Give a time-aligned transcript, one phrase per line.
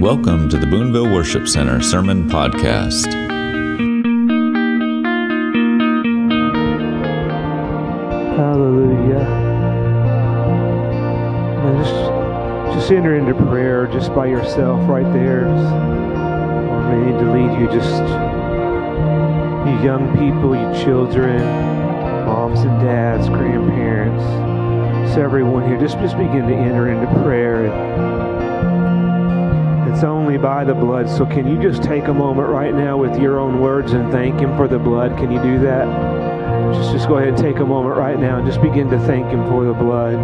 [0.00, 3.04] Welcome to the Boonville Worship Center Sermon Podcast.
[8.34, 9.20] Hallelujah.
[11.76, 15.44] Just, just enter into prayer just by yourself right there.
[16.88, 18.00] May need to lead you just
[19.68, 21.40] you young people, you children,
[22.24, 24.24] moms and dads, grandparents,
[25.12, 25.78] so everyone here.
[25.78, 28.29] Just just begin to enter into prayer.
[29.92, 31.08] It's only by the blood.
[31.08, 34.40] So can you just take a moment right now with your own words and thank
[34.40, 35.16] him for the blood?
[35.18, 36.20] Can you do that?
[36.74, 39.26] Just, just go ahead and take a moment right now and just begin to thank
[39.26, 40.14] Him for the blood.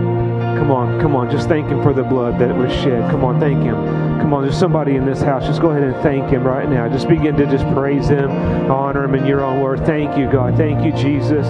[0.58, 1.30] Come on, come on.
[1.30, 3.10] Just thank Him for the blood that was shed.
[3.10, 3.74] Come on, thank Him.
[4.20, 5.44] Come on, there's somebody in this house.
[5.44, 6.88] Just go ahead and thank Him right now.
[6.88, 8.30] Just begin to just praise Him,
[8.70, 9.84] honor Him in your own word.
[9.84, 10.56] Thank you, God.
[10.56, 11.46] Thank you, Jesus.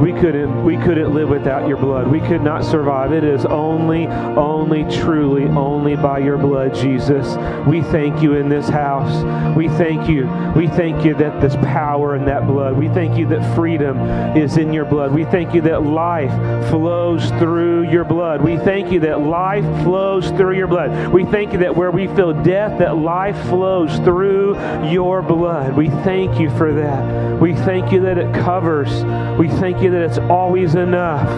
[0.00, 2.06] We couldn't, we couldn't live without your blood.
[2.08, 3.12] We could not survive.
[3.12, 7.36] It is only, only, truly, only by your blood, Jesus.
[7.66, 9.56] We thank you in this house.
[9.56, 10.26] We thank you.
[10.54, 12.76] We thank you that this power in that blood.
[12.76, 13.98] We thank you that freedom
[14.36, 15.12] is in your blood.
[15.12, 16.30] We thank you that life
[16.70, 18.40] flows through your blood.
[18.40, 21.12] We thank you that life flows through your blood.
[21.12, 24.56] We thank you that where we feel death, that life flows through
[24.88, 25.76] your blood.
[25.76, 27.40] We thank you for that.
[27.40, 29.04] We thank you that it covers.
[29.38, 31.28] We thank you that it's always enough.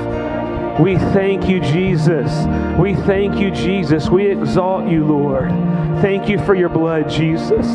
[0.81, 2.47] We thank you, Jesus.
[2.79, 4.09] We thank you, Jesus.
[4.09, 5.51] We exalt you, Lord.
[6.01, 7.67] Thank you for your blood, Jesus.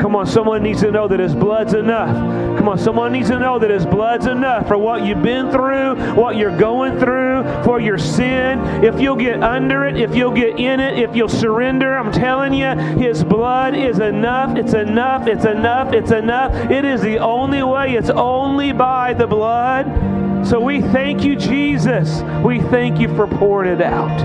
[0.00, 2.16] Come on, someone needs to know that His blood's enough.
[2.56, 6.14] Come on, someone needs to know that His blood's enough for what you've been through,
[6.14, 8.60] what you're going through, for your sin.
[8.82, 12.54] If you'll get under it, if you'll get in it, if you'll surrender, I'm telling
[12.54, 14.56] you, His blood is enough.
[14.56, 15.26] It's enough.
[15.26, 15.92] It's enough.
[15.92, 16.70] It's enough.
[16.70, 17.96] It is the only way.
[17.96, 20.15] It's only by the blood.
[20.48, 22.22] So we thank you, Jesus.
[22.44, 24.16] We thank you for pouring it out.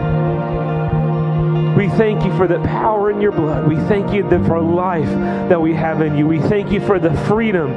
[1.76, 3.68] We thank you for the power in your blood.
[3.68, 5.10] We thank you for life
[5.50, 6.28] that we have in you.
[6.28, 7.72] We thank you for the freedom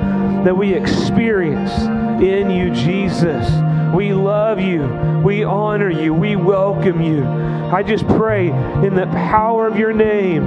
[0.44, 1.72] that we experience
[2.22, 3.48] in you, Jesus.
[3.94, 4.82] We love you.
[5.24, 6.12] We honor you.
[6.12, 7.24] We welcome you.
[7.24, 10.42] I just pray in the power of your name,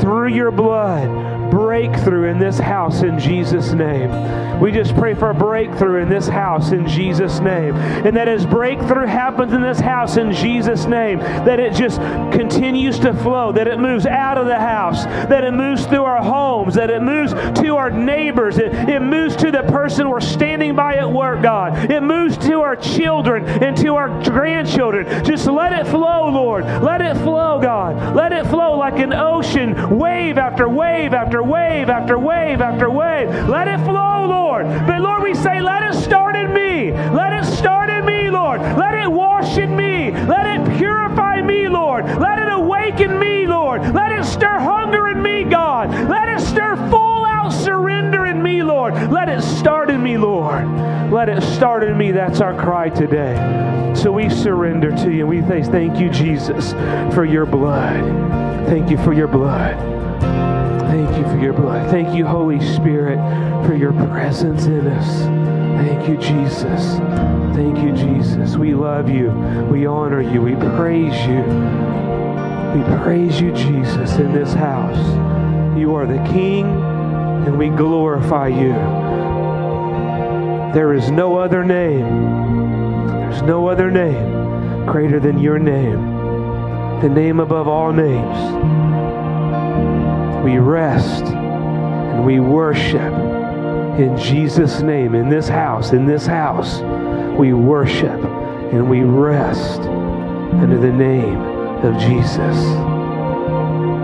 [0.00, 1.08] through your blood,
[1.52, 4.58] breakthrough in this house in Jesus' name.
[4.58, 7.74] We just pray for a breakthrough in this house in Jesus' name.
[7.74, 11.98] And that as breakthrough happens in this house in Jesus' name, that it just
[12.32, 16.22] continues to flow, that it moves out of the house, that it moves through our
[16.22, 20.74] homes, that it moves to our neighbors, it, it moves to the person we're standing
[20.74, 21.90] by at work, God.
[21.90, 25.22] It moves to our children and to our grandchildren.
[25.22, 26.64] Just let it flow, Lord.
[26.64, 28.16] Let it flow, God.
[28.16, 33.28] Let it flow like an ocean, wave after wave after wave after wave after wave.
[33.48, 34.66] Let it flow, Lord.
[34.86, 36.92] But Lord, we say, let it start in me.
[36.92, 38.60] Let it start in me, Lord.
[38.60, 40.10] Let it wash in me.
[40.10, 42.04] Let it purify me, Lord.
[42.04, 43.82] Let it awaken me, Lord.
[43.94, 45.90] Let it stir hunger in me, God.
[46.08, 48.94] Let it stir full out surrender in me, Lord.
[49.10, 50.66] Let it start in me, Lord.
[51.10, 52.10] Let it start in me.
[52.10, 53.92] That's our cry today.
[53.94, 55.26] So we surrender to you.
[55.26, 56.72] We say, thank you, Jesus,
[57.14, 58.02] for your blood.
[58.66, 60.51] Thank you for your blood.
[60.92, 61.90] Thank you for your blood.
[61.90, 63.16] Thank you, Holy Spirit,
[63.66, 65.22] for your presence in us.
[65.82, 66.98] Thank you, Jesus.
[67.56, 68.58] Thank you, Jesus.
[68.58, 69.30] We love you.
[69.70, 70.42] We honor you.
[70.42, 71.38] We praise you.
[72.76, 75.78] We praise you, Jesus, in this house.
[75.78, 78.74] You are the King, and we glorify you.
[80.74, 83.06] There is no other name.
[83.06, 89.01] There's no other name greater than your name, the name above all names
[90.42, 93.12] we rest and we worship
[93.98, 95.14] in Jesus' name.
[95.14, 96.80] In this house, in this house,
[97.38, 98.24] we worship
[98.72, 101.40] and we rest under the name
[101.84, 102.56] of Jesus.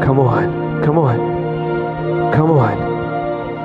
[0.05, 2.88] Come on, come on, come on.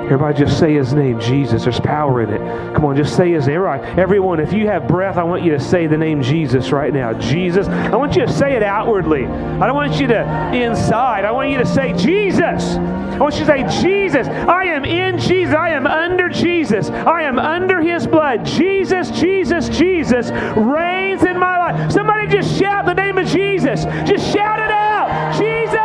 [0.04, 1.64] Everybody just say his name, Jesus.
[1.64, 2.74] There's power in it.
[2.74, 3.56] Come on, just say his name.
[3.56, 6.92] Everybody, everyone, if you have breath, I want you to say the name Jesus right
[6.92, 7.14] now.
[7.14, 7.66] Jesus.
[7.68, 9.24] I want you to say it outwardly.
[9.24, 11.24] I don't want you to inside.
[11.24, 12.76] I want you to say Jesus.
[13.14, 14.26] I want you to say Jesus.
[14.28, 15.54] I am in Jesus.
[15.54, 16.90] I am under Jesus.
[16.90, 18.44] I am under his blood.
[18.44, 21.92] Jesus, Jesus, Jesus reigns in my life.
[21.92, 23.84] Somebody just shout the name of Jesus.
[24.06, 25.32] Just shout it out.
[25.38, 25.80] Jesus.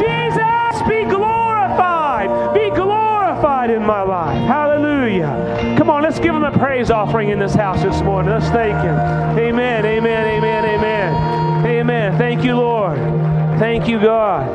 [0.00, 0.88] Jesus.
[0.88, 1.21] Be.
[6.62, 8.30] Praise offering in this house this morning.
[8.30, 8.94] Let's thank him.
[8.94, 9.84] Amen.
[9.84, 10.26] Amen.
[10.28, 10.64] Amen.
[10.64, 11.66] Amen.
[11.66, 12.16] Amen.
[12.16, 12.98] Thank you, Lord.
[13.58, 14.48] Thank you, God.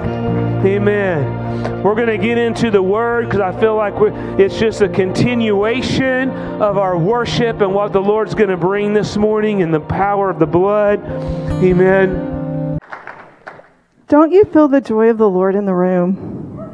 [0.65, 1.83] Amen.
[1.83, 3.94] We're going to get into the Word because I feel like
[4.39, 9.18] it's just a continuation of our worship and what the Lord's going to bring this
[9.18, 11.04] morning in the power of the blood.
[11.62, 12.80] Amen.
[14.07, 16.74] Don't you feel the joy of the Lord in the room?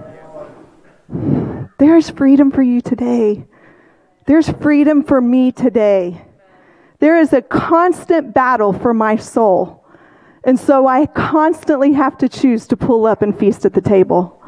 [1.80, 3.48] There's freedom for you today.
[4.26, 6.22] There's freedom for me today.
[7.00, 9.84] There is a constant battle for my soul.
[10.46, 14.42] And so I constantly have to choose to pull up and feast at the table.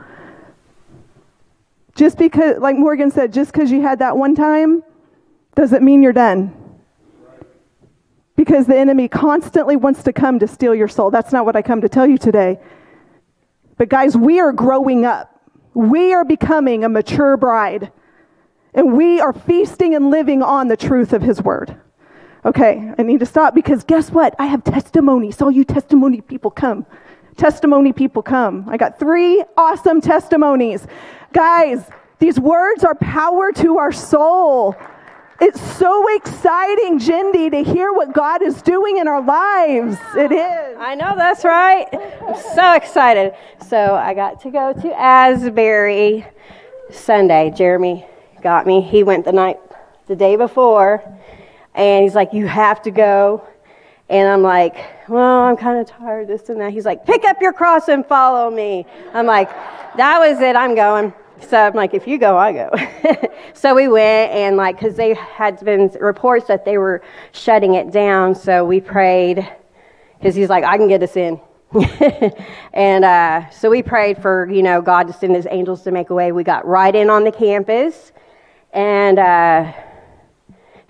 [1.95, 4.83] Just because, like Morgan said, just because you had that one time
[5.55, 6.53] doesn't mean you're done.
[8.35, 11.09] Because the enemy constantly wants to come to steal your soul.
[11.09, 12.59] That's not what I come to tell you today.
[13.77, 15.31] But guys, we are growing up.
[15.73, 17.91] We are becoming a mature bride.
[18.75, 21.75] And we are feasting and living on the truth of his word.
[22.45, 24.35] Okay, I need to stop because guess what?
[24.37, 25.31] I have testimony.
[25.31, 26.85] So, you testimony people come.
[27.37, 28.67] Testimony people come.
[28.69, 30.85] I got three awesome testimonies.
[31.33, 31.89] Guys,
[32.19, 34.75] these words are power to our soul.
[35.41, 39.97] It's so exciting, Jindy, to hear what God is doing in our lives.
[40.15, 40.77] It is.
[40.79, 41.87] I know that's right.
[41.93, 43.33] I'm so excited.
[43.67, 46.25] So I got to go to Asbury
[46.89, 47.51] Sunday.
[47.55, 48.05] Jeremy
[48.45, 48.79] got me.
[48.79, 49.57] He went the night,
[50.05, 51.03] the day before,
[51.73, 53.41] and he's like, "You have to go."
[54.07, 54.75] And I'm like,
[55.09, 56.27] "Well, I'm kind of tired.
[56.27, 59.49] This and that." He's like, "Pick up your cross and follow me." I'm like,
[59.97, 60.55] "That was it.
[60.55, 61.11] I'm going."
[61.49, 62.69] So I'm like, if you go, I go.
[63.53, 67.01] so we went, and like, because they had been reports that they were
[67.31, 68.35] shutting it down.
[68.35, 69.37] So we prayed,
[70.19, 71.41] because he's like, I can get us in.
[72.73, 76.09] and uh, so we prayed for, you know, God to send his angels to make
[76.09, 76.31] a way.
[76.31, 78.13] We got right in on the campus.
[78.75, 79.71] And uh,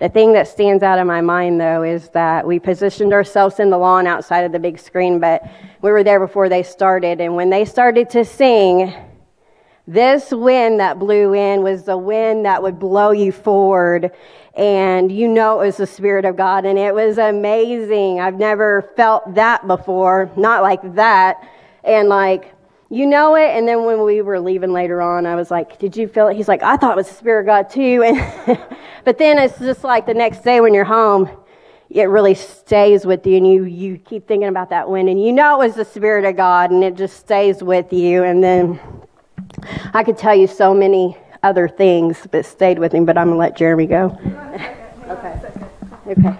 [0.00, 3.70] the thing that stands out in my mind, though, is that we positioned ourselves in
[3.70, 5.48] the lawn outside of the big screen, but
[5.82, 7.20] we were there before they started.
[7.20, 8.92] And when they started to sing,
[9.86, 14.10] this wind that blew in was the wind that would blow you forward.
[14.56, 16.66] And you know it was the Spirit of God.
[16.66, 18.18] And it was amazing.
[18.18, 20.28] I've never felt that before.
[20.36, 21.36] Not like that.
[21.84, 22.52] And like,
[22.90, 23.50] you know it.
[23.50, 26.36] And then when we were leaving later on, I was like, Did you feel it?
[26.36, 28.02] He's like, I thought it was the Spirit of God too.
[28.46, 28.58] And
[29.04, 31.30] but then it's just like the next day when you're home,
[31.90, 35.32] it really stays with you and you, you keep thinking about that wind and you
[35.32, 38.24] know it was the Spirit of God and it just stays with you.
[38.24, 38.80] And then
[39.94, 43.36] I could tell you so many other things that stayed with me, but I'm going
[43.36, 44.06] to let Jeremy go.
[45.08, 45.40] okay.
[46.08, 46.36] Okay.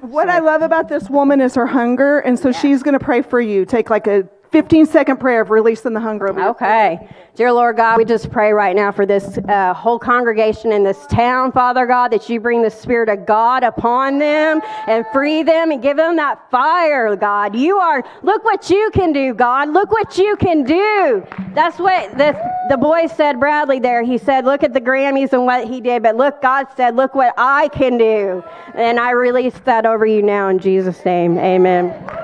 [0.00, 3.22] What I love about this woman is her hunger, and so she's going to pray
[3.22, 3.64] for you.
[3.64, 6.28] Take like a 15 second prayer of releasing the hunger.
[6.38, 7.08] Okay.
[7.34, 11.06] Dear Lord God, we just pray right now for this uh, whole congregation in this
[11.06, 15.70] town, Father God, that you bring the Spirit of God upon them and free them
[15.70, 17.56] and give them that fire, God.
[17.56, 19.70] You are, look what you can do, God.
[19.70, 21.26] Look what you can do.
[21.54, 22.38] That's what the,
[22.68, 24.02] the boy said, Bradley, there.
[24.02, 27.14] He said, look at the Grammys and what he did, but look, God said, look
[27.14, 28.44] what I can do.
[28.74, 31.38] And I release that over you now in Jesus' name.
[31.38, 32.21] Amen.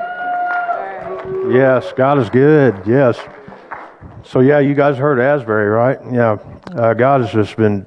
[1.51, 2.83] Yes, God is good.
[2.87, 3.19] Yes.
[4.25, 5.99] So yeah, you guys heard Asbury, right?
[6.13, 6.39] Yeah,
[6.73, 7.87] uh, God has just been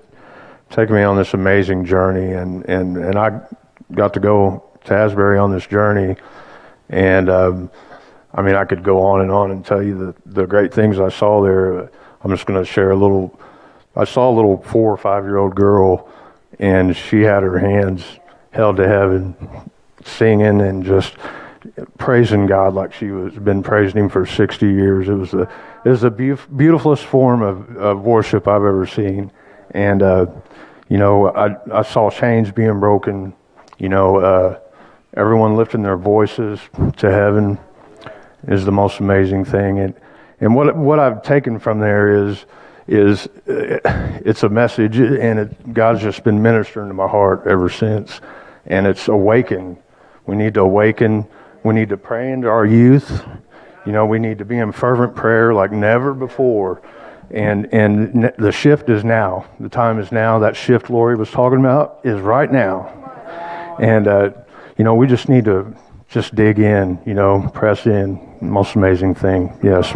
[0.71, 3.41] taking me on this amazing journey, and and and I
[3.93, 6.15] got to go to Asbury on this journey,
[6.89, 7.71] and um,
[8.33, 10.99] I mean I could go on and on and tell you the the great things
[10.99, 11.91] I saw there.
[12.23, 13.39] I'm just going to share a little.
[13.95, 16.09] I saw a little four or five year old girl,
[16.57, 18.03] and she had her hands
[18.51, 19.35] held to heaven,
[20.03, 21.13] singing and just
[21.97, 25.07] praising God like she was been praising Him for 60 years.
[25.07, 25.49] It was the
[25.83, 29.31] it was the be- beautifulest form of, of worship I've ever seen,
[29.71, 30.27] and uh,
[30.89, 33.33] you know I I saw chains being broken.
[33.77, 34.59] You know, uh,
[35.15, 36.59] everyone lifting their voices
[36.97, 37.59] to heaven
[38.47, 39.93] is the most amazing thing, and
[40.39, 42.45] and what what I've taken from there is
[42.87, 43.79] is uh,
[44.25, 48.19] it's a message, and it, God's just been ministering to my heart ever since,
[48.65, 49.77] and it's awakened.
[50.25, 51.27] We need to awaken
[51.63, 53.23] we need to pray into our youth.
[53.85, 56.81] You know, we need to be in fervent prayer like never before.
[57.29, 59.45] And and the shift is now.
[59.59, 60.39] The time is now.
[60.39, 63.77] That shift Lorie was talking about is right now.
[63.79, 64.31] And uh,
[64.77, 65.73] you know, we just need to
[66.09, 66.99] just dig in.
[67.05, 68.19] You know, press in.
[68.41, 69.57] Most amazing thing.
[69.63, 69.93] Yes.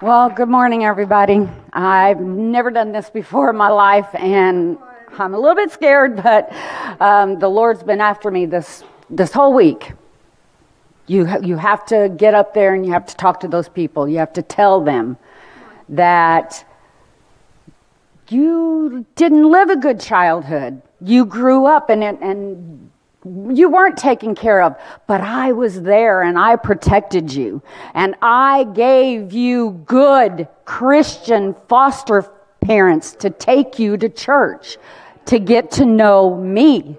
[0.00, 1.48] Well, good morning, everybody.
[1.72, 4.78] I've never done this before in my life, and
[5.18, 6.52] I'm a little bit scared, but
[7.00, 9.92] um, the Lord's been after me this this whole week.
[11.06, 14.08] You you have to get up there and you have to talk to those people.
[14.08, 15.16] You have to tell them
[15.88, 16.64] that
[18.28, 20.82] you didn't live a good childhood.
[21.00, 22.90] You grew up and and
[23.24, 27.62] you weren't taken care of, but I was there and I protected you.
[27.94, 32.30] And I gave you good Christian foster
[32.68, 34.76] parents to take you to church
[35.24, 36.98] to get to know me.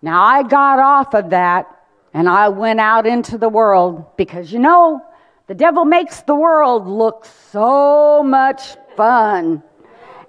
[0.00, 1.66] Now I got off of that
[2.14, 5.02] and I went out into the world because you know,
[5.48, 9.64] the devil makes the world look so much fun.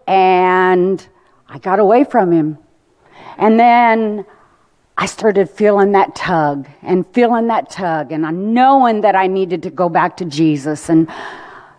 [0.07, 1.07] And
[1.47, 2.57] I got away from him.
[3.37, 4.25] And then
[4.97, 9.69] I started feeling that tug and feeling that tug and knowing that I needed to
[9.69, 10.89] go back to Jesus.
[10.89, 11.07] And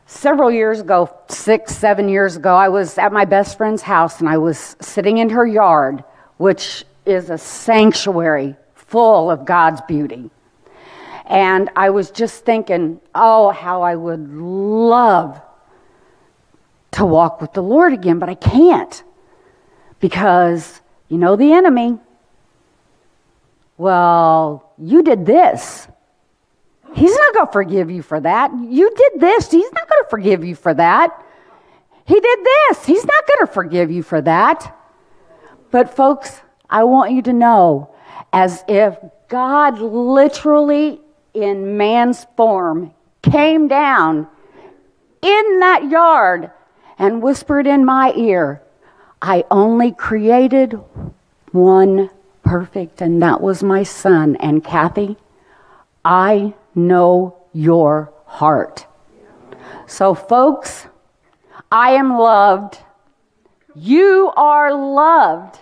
[0.09, 4.29] several years ago, six, seven years ago, I was at my best friend's house and
[4.29, 6.03] I was sitting in her yard,
[6.39, 10.31] which is a sanctuary full of God's beauty.
[11.27, 15.41] And I was just thinking, oh, how I would love
[16.93, 19.03] to walk with the Lord again, but I can't
[20.01, 21.99] because you know the enemy.
[23.77, 25.87] Well, you did this.
[26.95, 28.51] He's not going to forgive you for that.
[28.53, 29.51] You did this.
[29.51, 31.25] He's not going to forgive you for that.
[32.05, 32.87] He did this.
[32.87, 34.75] He's not going to forgive you for that.
[35.71, 36.41] But, folks,
[36.71, 37.91] I want you to know
[38.33, 38.97] as if
[39.29, 41.01] God literally,
[41.35, 44.27] in man's form, came down
[45.21, 46.51] in that yard
[46.99, 48.63] and whispered in my ear,
[49.21, 50.79] I only created
[51.53, 52.11] one
[52.43, 54.37] perfect, and that was my son.
[54.37, 55.17] And Kathy,
[56.05, 58.87] I know your heart.
[59.87, 60.87] So, folks,
[61.71, 62.79] I am loved.
[63.75, 65.59] You are loved.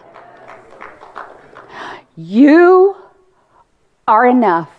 [2.17, 2.97] You
[4.07, 4.71] are enough.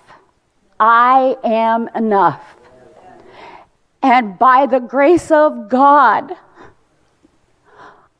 [0.79, 2.41] I am enough.
[4.01, 6.33] And by the grace of God,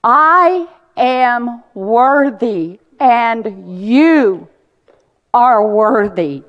[0.03, 4.47] I am worthy, and you
[5.33, 6.43] are worthy.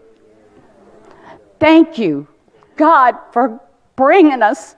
[1.60, 2.28] Thank you,
[2.76, 3.60] God, for
[3.96, 4.76] bringing us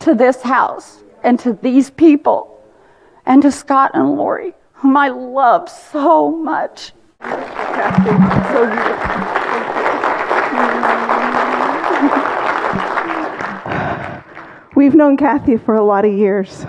[0.00, 2.60] to this house and to these people
[3.24, 6.92] and to Scott and Lorie, whom I love so much.
[14.74, 16.66] We've known Kathy for a lot of years.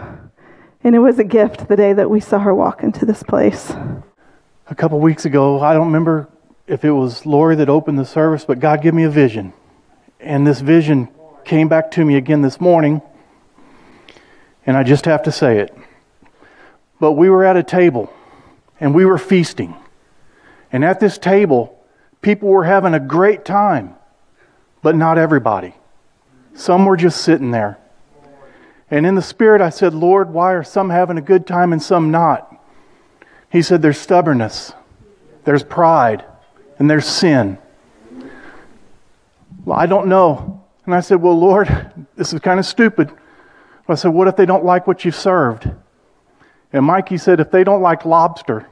[0.84, 3.72] And it was a gift the day that we saw her walk into this place.
[4.68, 6.30] A couple weeks ago, I don't remember
[6.68, 9.54] if it was Lorie that opened the service, but God gave me a vision.
[10.20, 11.10] And this vision
[11.44, 13.02] came back to me again this morning.
[14.66, 15.76] And I just have to say it.
[17.00, 18.14] But we were at a table
[18.80, 19.76] and we were feasting.
[20.72, 21.78] And at this table,
[22.22, 23.96] people were having a great time,
[24.82, 25.76] but not everybody.
[26.56, 27.78] Some were just sitting there.
[28.90, 31.82] And in the spirit, I said, Lord, why are some having a good time and
[31.82, 32.50] some not?
[33.50, 34.74] He said, There's stubbornness,
[35.46, 36.24] there's pride,
[36.84, 37.58] and there's sin.
[39.64, 40.66] Well, I don't know.
[40.86, 41.70] And I said, Well, Lord,
[42.18, 43.10] this is kind of stupid.
[43.88, 45.72] I said, What if they don't like what you've served?
[46.74, 48.68] And Mikey said, If they don't like lobster,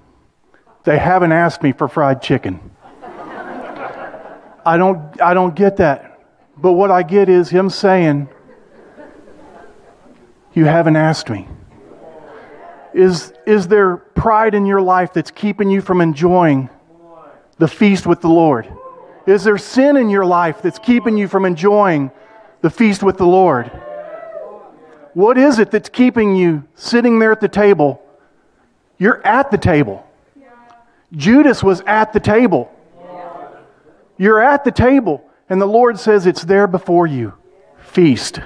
[0.84, 2.60] they haven't asked me for fried chicken.
[4.66, 6.20] I don't, I don't get that.
[6.58, 8.28] But what I get is him saying,
[10.54, 11.48] you haven't asked me.
[12.94, 16.70] Is, is there pride in your life that's keeping you from enjoying
[17.62, 18.68] the feast with the Lord?
[19.28, 22.10] Is there sin in your life that's keeping you from enjoying
[22.62, 23.68] the feast with the Lord?
[25.14, 28.02] What is it that's keeping you sitting there at the table?
[28.98, 30.04] You're at the table.
[31.14, 32.72] Judas was at the table.
[34.18, 37.34] You're at the table, and the Lord says it's there before you.
[37.78, 38.40] Feast.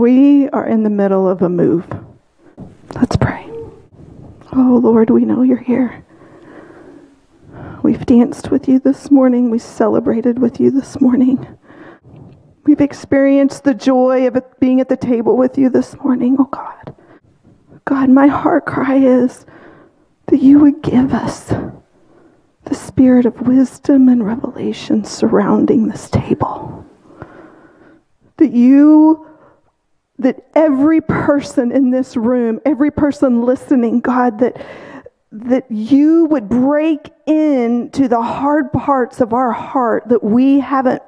[0.00, 1.86] We are in the middle of a move.
[2.94, 3.46] Let's pray.
[4.50, 6.06] Oh, Lord, we know you're here.
[7.82, 9.50] We've danced with you this morning.
[9.50, 11.46] We celebrated with you this morning.
[12.64, 16.96] We've experienced the joy of being at the table with you this morning, oh God.
[17.84, 19.44] God, my heart cry is
[20.28, 21.52] that you would give us
[22.64, 26.86] the spirit of wisdom and revelation surrounding this table.
[28.38, 29.26] That you
[30.20, 34.64] that every person in this room, every person listening, God, that
[35.32, 41.02] that you would break into the hard parts of our heart that we haven't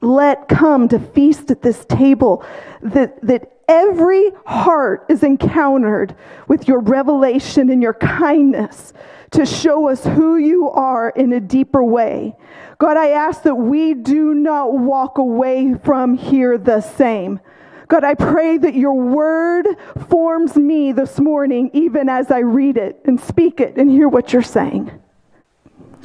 [0.00, 2.44] let come to feast at this table,
[2.82, 8.94] that, that every heart is encountered with your revelation and your kindness
[9.32, 12.34] to show us who you are in a deeper way.
[12.78, 17.40] God, I ask that we do not walk away from here the same.
[17.88, 19.66] God, I pray that your word
[20.10, 24.32] forms me this morning, even as I read it and speak it and hear what
[24.32, 24.90] you're saying.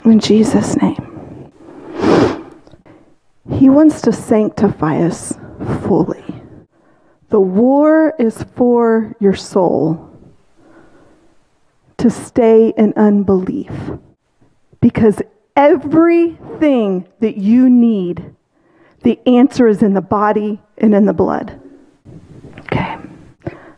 [0.06, 1.52] In Jesus' name.
[3.52, 5.34] He wants to sanctify us
[5.86, 6.24] fully.
[7.30, 10.10] The war is for your soul
[11.98, 13.72] to stay in unbelief
[14.80, 15.22] because
[15.56, 18.36] everything that you need,
[19.02, 21.60] the answer is in the body and in the blood.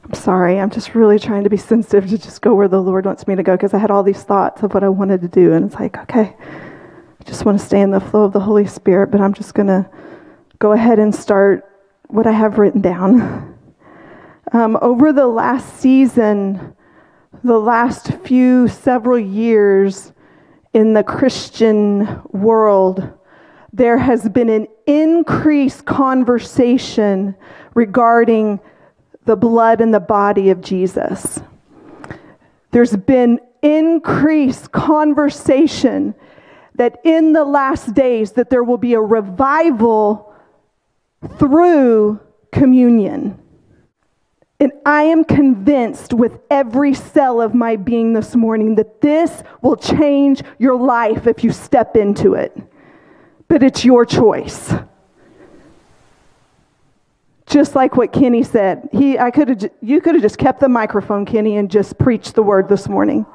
[0.06, 0.60] I'm sorry.
[0.60, 3.34] I'm just really trying to be sensitive to just go where the Lord wants me
[3.36, 5.52] to go because I had all these thoughts of what I wanted to do.
[5.54, 8.68] And it's like, okay, I just want to stay in the flow of the Holy
[8.68, 9.90] Spirit, but I'm just going to
[10.60, 11.66] go ahead and start
[12.08, 13.52] what I have written down.
[14.54, 16.76] Um, over the last season,
[17.44, 20.14] the last few several years
[20.72, 23.12] in the Christian world,
[23.74, 27.36] there has been an increased conversation
[27.74, 28.60] regarding
[29.26, 31.40] the blood and the body of Jesus.
[32.72, 36.14] There's been increased conversation
[36.76, 40.34] that in the last days that there will be a revival
[41.38, 42.20] through
[42.52, 43.40] communion.
[44.60, 49.76] And I am convinced with every cell of my being this morning that this will
[49.76, 52.56] change your life if you step into it.
[53.48, 54.74] But it's your choice
[57.46, 58.90] just like what Kenny said.
[58.92, 62.36] He, I could have, you could have just kept the microphone, Kenny, and just preached
[62.36, 63.26] the word this morning.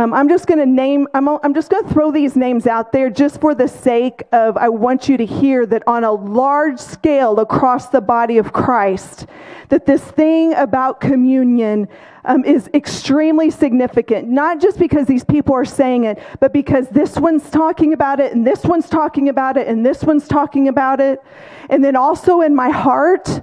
[0.00, 2.90] Um, I'm just going to name, I'm, I'm just going to throw these names out
[2.90, 6.80] there just for the sake of, I want you to hear that on a large
[6.80, 9.26] scale across the body of Christ,
[9.68, 11.86] that this thing about communion
[12.24, 14.26] um, is extremely significant.
[14.26, 18.32] Not just because these people are saying it, but because this one's talking about it,
[18.32, 21.22] and this one's talking about it, and this one's talking about it.
[21.68, 23.42] And then also in my heart,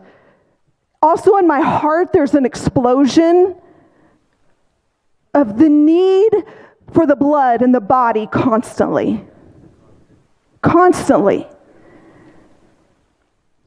[1.03, 3.55] also in my heart, there's an explosion
[5.37, 6.31] of the need
[6.91, 9.23] for the blood in the body constantly.
[10.61, 11.47] Constantly.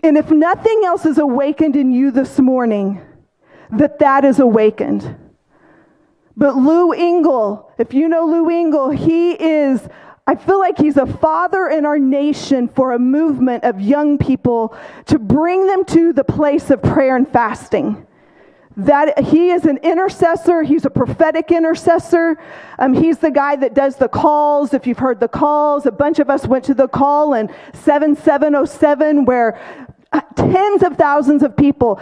[0.03, 3.01] And if nothing else is awakened in you this morning,
[3.71, 5.17] that that is awakened.
[6.37, 9.87] But Lou Engle, if you know Lou Engle, he is,
[10.27, 14.75] I feel like he's a father in our nation for a movement of young people
[15.07, 18.07] to bring them to the place of prayer and fasting
[18.87, 20.63] that he is an intercessor.
[20.63, 22.39] He's a prophetic intercessor.
[22.79, 24.75] Um, he's the guy that does the calls.
[24.75, 29.25] If you've heard the calls a bunch of us went to the call in 7707
[29.25, 29.61] where
[30.13, 32.01] uh, tens of thousands of people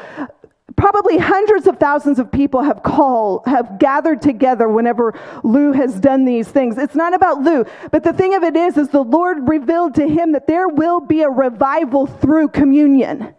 [0.76, 6.24] probably hundreds of thousands of people have called have gathered together whenever lou has done
[6.24, 6.78] these things.
[6.78, 10.08] It's not about lou but the thing of it is is the lord revealed to
[10.08, 13.34] him that there will be a revival through communion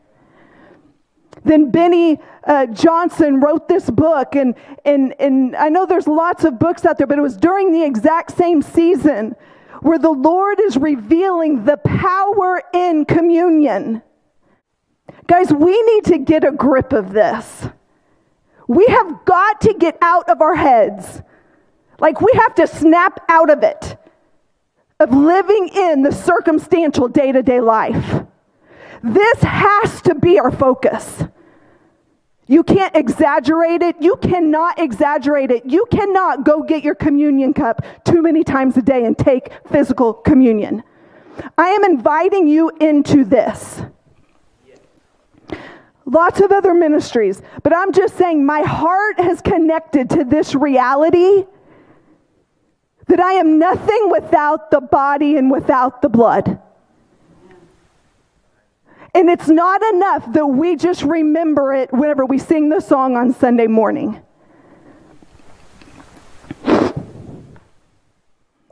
[1.43, 6.59] then Beni uh, Johnson wrote this book, and, and, and I know there's lots of
[6.59, 9.35] books out there, but it was during the exact same season
[9.81, 14.01] where the Lord is revealing the power in communion.
[15.27, 17.67] Guys, we need to get a grip of this.
[18.67, 21.21] We have got to get out of our heads.
[21.99, 23.97] Like we have to snap out of it,
[24.99, 28.18] of living in the circumstantial day to day life.
[29.03, 31.23] This has to be our focus.
[32.47, 34.01] You can't exaggerate it.
[34.01, 35.65] You cannot exaggerate it.
[35.65, 40.13] You cannot go get your communion cup too many times a day and take physical
[40.13, 40.83] communion.
[41.57, 43.83] I am inviting you into this.
[46.05, 51.45] Lots of other ministries, but I'm just saying my heart has connected to this reality
[53.05, 56.59] that I am nothing without the body and without the blood.
[59.19, 63.33] And it's not enough that we just remember it whenever we sing the song on
[63.33, 64.21] Sunday morning.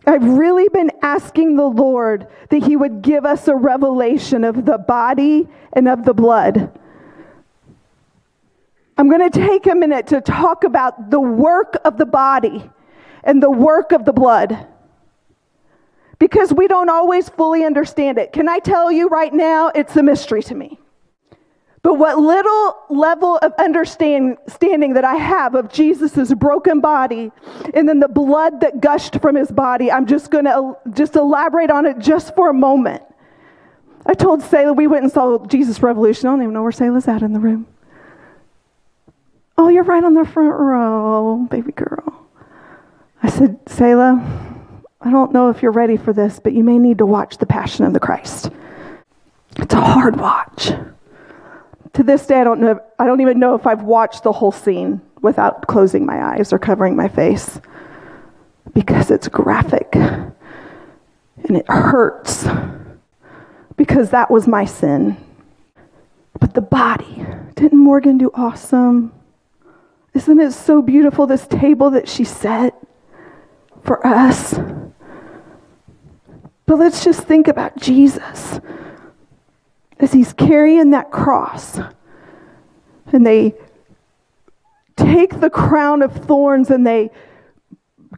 [0.06, 4.78] I've really been asking the Lord that He would give us a revelation of the
[4.78, 6.72] body and of the blood.
[8.98, 12.70] I'm going to take a minute to talk about the work of the body
[13.22, 14.66] and the work of the blood
[16.20, 18.34] because we don't always fully understand it.
[18.34, 20.80] Can I tell you right now, it's a mystery to me.
[21.84, 24.36] But what little level of understanding
[24.94, 27.32] that I have of Jesus' broken body
[27.74, 31.70] and then the blood that gushed from his body, I'm just going to just elaborate
[31.72, 33.04] on it just for a moment.
[34.06, 36.28] I told Selah we went and saw Jesus Revolution.
[36.28, 37.68] I don't even know where Selah's at in the room.
[39.58, 42.28] Oh, you're right on the front row, baby girl.
[43.24, 44.57] I said, Selah,
[45.00, 47.46] I don't know if you're ready for this, but you may need to watch The
[47.46, 48.50] Passion of the Christ.
[49.58, 50.72] It's a hard watch.
[51.94, 52.80] To this day, I don't know.
[53.00, 56.60] I don't even know if I've watched the whole scene without closing my eyes or
[56.60, 57.60] covering my face
[58.74, 60.36] because it's graphic and
[61.58, 62.46] it hurts
[63.76, 65.18] because that was my sin.
[66.40, 69.12] But the body, didn't Morgan do awesome?
[70.14, 72.76] Isn't it so beautiful, this table that she set
[73.88, 74.54] for us?
[76.68, 78.60] But let's just think about Jesus
[80.00, 81.80] as he's carrying that cross.
[83.14, 83.56] And they
[84.98, 87.10] take the crown of thorns and they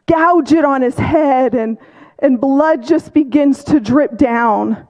[0.06, 1.78] gouge it on his head, and,
[2.18, 4.88] and blood just begins to drip down.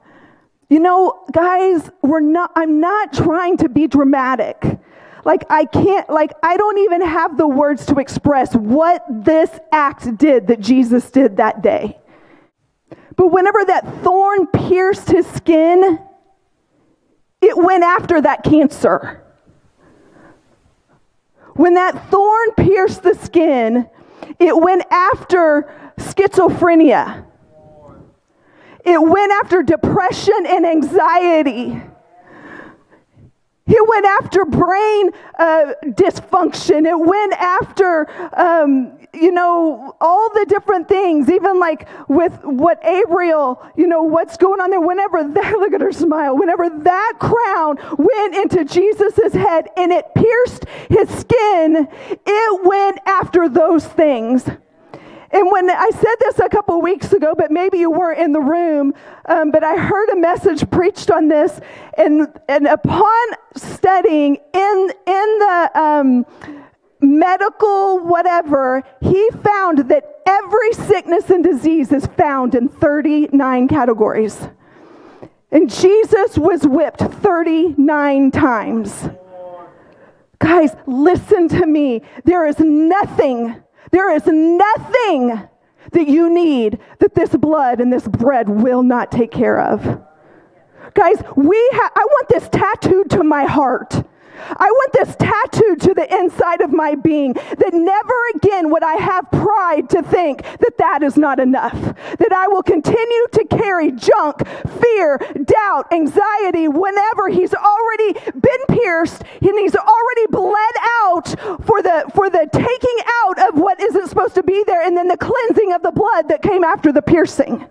[0.70, 4.64] You know, guys, we're not, I'm not trying to be dramatic.
[5.24, 10.16] Like, I can't, like, I don't even have the words to express what this act
[10.16, 11.98] did that Jesus did that day.
[13.16, 15.98] But whenever that thorn pierced his skin,
[17.42, 19.22] it went after that cancer.
[21.54, 23.88] When that thorn pierced the skin,
[24.38, 27.26] it went after schizophrenia.
[28.84, 31.82] It went after depression and anxiety.
[33.72, 36.86] It went after brain uh, dysfunction.
[36.86, 43.64] It went after, um, you know, all the different things, even like with what Ariel,
[43.76, 44.80] you know, what's going on there.
[44.80, 50.06] Whenever that, look at her smile, whenever that crown went into Jesus' head and it
[50.16, 51.86] pierced his skin,
[52.26, 54.48] it went after those things.
[55.32, 58.40] And when I said this a couple weeks ago, but maybe you weren't in the
[58.40, 58.94] room,
[59.26, 61.60] um, but I heard a message preached on this,
[61.96, 66.26] and and upon studying in in the um,
[67.00, 74.48] medical whatever, he found that every sickness and disease is found in 39 categories.
[75.52, 79.08] And Jesus was whipped 39 times.
[80.38, 82.02] Guys, listen to me.
[82.24, 85.48] There is nothing there is nothing
[85.92, 89.82] that you need that this blood and this bread will not take care of.
[90.94, 94.02] Guys, we ha- I want this tattooed to my heart.
[94.48, 98.94] I want this tattooed to the inside of my being that never again would I
[98.94, 101.78] have pride to think that that is not enough.
[102.18, 104.46] That I will continue to carry junk,
[104.80, 111.28] fear, doubt, anxiety whenever he's already been pierced and he's already bled out
[111.64, 115.08] for the for the taking out of what isn't supposed to be there and then
[115.08, 117.66] the cleansing of the blood that came after the piercing.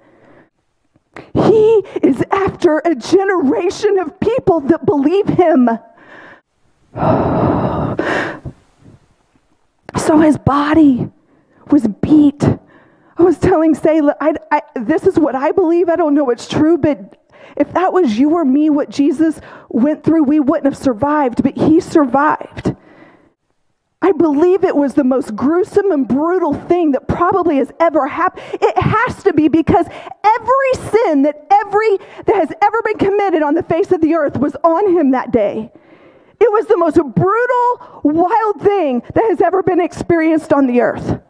[1.34, 5.70] He is after a generation of people that believe him.
[9.98, 11.12] So his body
[11.70, 12.44] was beat.
[12.44, 15.90] I was telling Selah, I, I, this is what I believe.
[15.90, 17.18] I don't know it's true, but
[17.58, 21.58] if that was you or me, what Jesus went through, we wouldn't have survived, but
[21.58, 22.76] he survived.
[24.02, 28.46] I believe it was the most gruesome and brutal thing that probably has ever happened.
[28.54, 33.56] It has to be because every sin that every that has ever been committed on
[33.56, 35.70] the face of the earth was on him that day.
[36.40, 41.22] It was the most brutal, wild thing that has ever been experienced on the earth.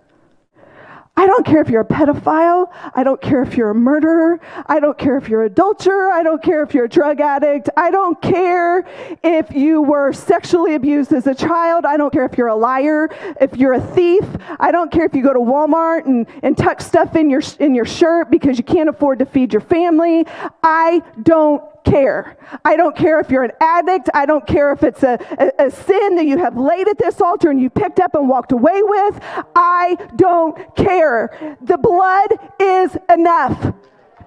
[1.19, 2.71] I don't care if you're a pedophile.
[2.95, 4.39] I don't care if you're a murderer.
[4.67, 6.13] I don't care if you're a adulterer.
[6.13, 7.69] I don't care if you're a drug addict.
[7.75, 8.87] I don't care
[9.21, 11.85] if you were sexually abused as a child.
[11.85, 13.09] I don't care if you're a liar,
[13.41, 14.23] if you're a thief.
[14.61, 17.75] I don't care if you go to Walmart and, and tuck stuff in your, in
[17.75, 20.25] your shirt because you can't afford to feed your family.
[20.63, 22.37] I don't care.
[22.65, 24.09] I don't care if you're an addict.
[24.13, 27.21] I don't care if it's a, a, a, sin that you have laid at this
[27.21, 29.19] altar and you picked up and walked away with.
[29.55, 31.57] I don't care.
[31.61, 33.73] The blood is enough.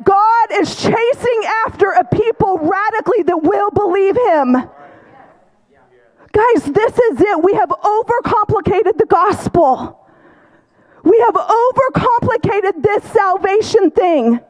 [0.04, 4.68] God is chasing after a people radically that will believe him.
[6.32, 7.44] Guys, this is it.
[7.44, 9.98] We have overcomplicated the gospel.
[11.04, 14.40] We have overcomplicated this salvation thing.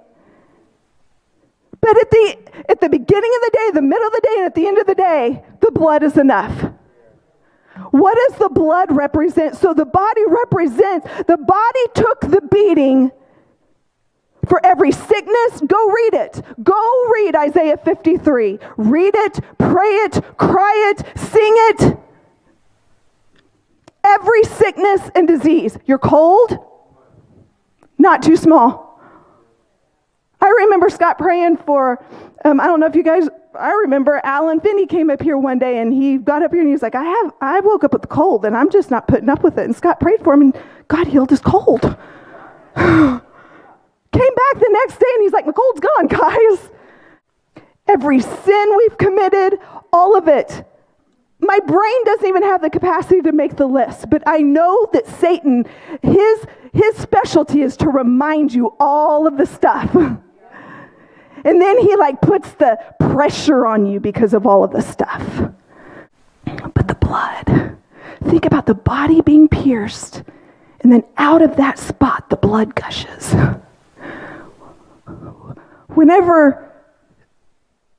[1.83, 4.47] But at the, at the beginning of the day, the middle of the day, and
[4.47, 6.73] at the end of the day, the blood is enough.
[7.91, 9.57] What does the blood represent?
[9.57, 13.11] So the body represents, the body took the beating
[14.47, 15.61] for every sickness.
[15.67, 16.43] Go read it.
[16.63, 18.59] Go read Isaiah 53.
[18.77, 21.99] Read it, pray it, cry it, sing it.
[24.05, 25.79] Every sickness and disease.
[25.87, 26.59] You're cold?
[27.99, 28.92] Not too small.
[30.43, 32.05] I remember Scott praying for,
[32.45, 35.61] um, I don't know if you guys, I remember Alan Finney came up here one
[35.61, 37.93] day and he got up here and he was like, I have, I woke up
[37.93, 39.65] with a cold and I'm just not putting up with it.
[39.65, 41.83] And Scott prayed for him and God healed his cold.
[42.75, 46.71] came back the next day and he's like, my cold's gone, guys.
[47.87, 49.61] Every sin we've committed,
[49.93, 50.65] all of it.
[51.39, 55.07] My brain doesn't even have the capacity to make the list, but I know that
[55.07, 55.67] Satan,
[56.03, 59.95] his, his specialty is to remind you all of the stuff.
[61.45, 65.53] And then he like puts the pressure on you because of all of the stuff.
[66.75, 67.77] But the blood,
[68.25, 70.23] think about the body being pierced,
[70.81, 73.35] and then out of that spot, the blood gushes.
[75.89, 76.73] Whenever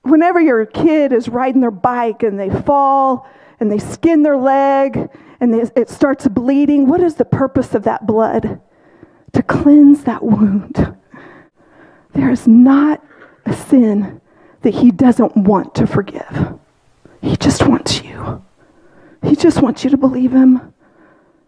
[0.03, 3.27] whenever your kid is riding their bike and they fall
[3.60, 7.84] and they skin their leg and they, it starts bleeding, what is the purpose of
[7.84, 8.62] that blood?
[9.34, 10.95] To cleanse that wound.
[12.13, 13.03] There is not
[13.45, 14.21] a sin
[14.62, 16.60] that he doesn't want to forgive.
[17.21, 18.43] He just wants you.
[19.23, 20.73] He just wants you to believe him.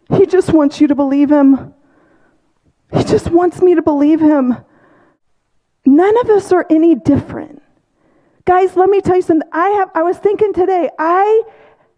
[0.10, 1.73] He just wants you to believe him.
[2.93, 4.55] He just wants me to believe him.
[5.86, 7.62] None of us are any different.
[8.45, 9.47] Guys, let me tell you something.
[9.51, 11.43] I have I was thinking today, I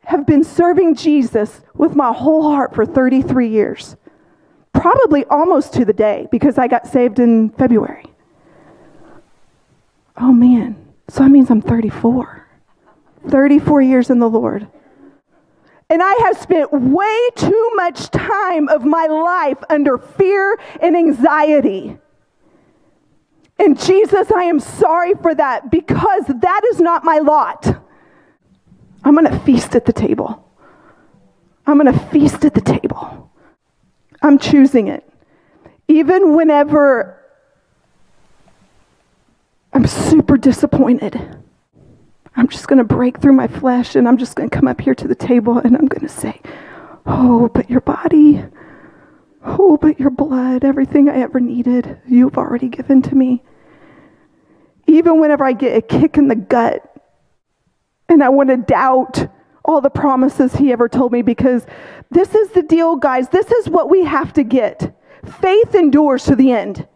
[0.05, 3.97] have been serving Jesus with my whole heart for 33 years.
[4.73, 8.05] Probably almost to the day because I got saved in February.
[10.17, 10.75] Oh man.
[11.09, 12.47] So that means I'm 34.
[13.29, 14.67] 34 years in the Lord.
[15.89, 21.97] And I have spent way too much time of my life under fear and anxiety.
[23.59, 27.81] And Jesus, I am sorry for that because that is not my lot.
[29.03, 30.43] I'm going to feast at the table.
[31.65, 33.31] I'm going to feast at the table.
[34.21, 35.09] I'm choosing it.
[35.87, 37.17] Even whenever
[39.77, 41.37] I'm super disappointed,
[42.35, 44.81] I'm just going to break through my flesh and I'm just going to come up
[44.81, 46.41] here to the table and I'm going to say,
[47.05, 48.43] Oh, but your body,
[49.45, 53.43] oh, but your blood, everything I ever needed, you've already given to me.
[54.87, 56.81] Even whenever I get a kick in the gut
[58.09, 59.27] and I want to doubt
[59.63, 61.67] all the promises he ever told me because
[62.09, 63.29] this is the deal, guys.
[63.29, 64.99] This is what we have to get.
[65.39, 66.87] Faith endures to the end.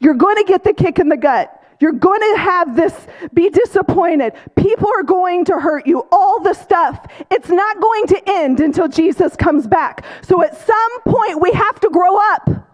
[0.00, 1.54] You're going to get the kick in the gut.
[1.80, 4.32] You're going to have this, be disappointed.
[4.56, 7.06] People are going to hurt you, all the stuff.
[7.30, 10.04] It's not going to end until Jesus comes back.
[10.22, 12.68] So at some point, we have to grow up.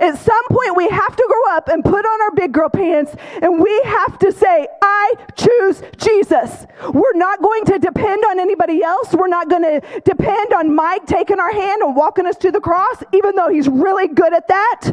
[0.00, 3.14] At some point, we have to grow up and put on our big girl pants
[3.42, 6.66] and we have to say, I choose Jesus.
[6.92, 9.12] We're not going to depend on anybody else.
[9.12, 12.60] We're not going to depend on Mike taking our hand and walking us to the
[12.60, 14.92] cross, even though he's really good at that.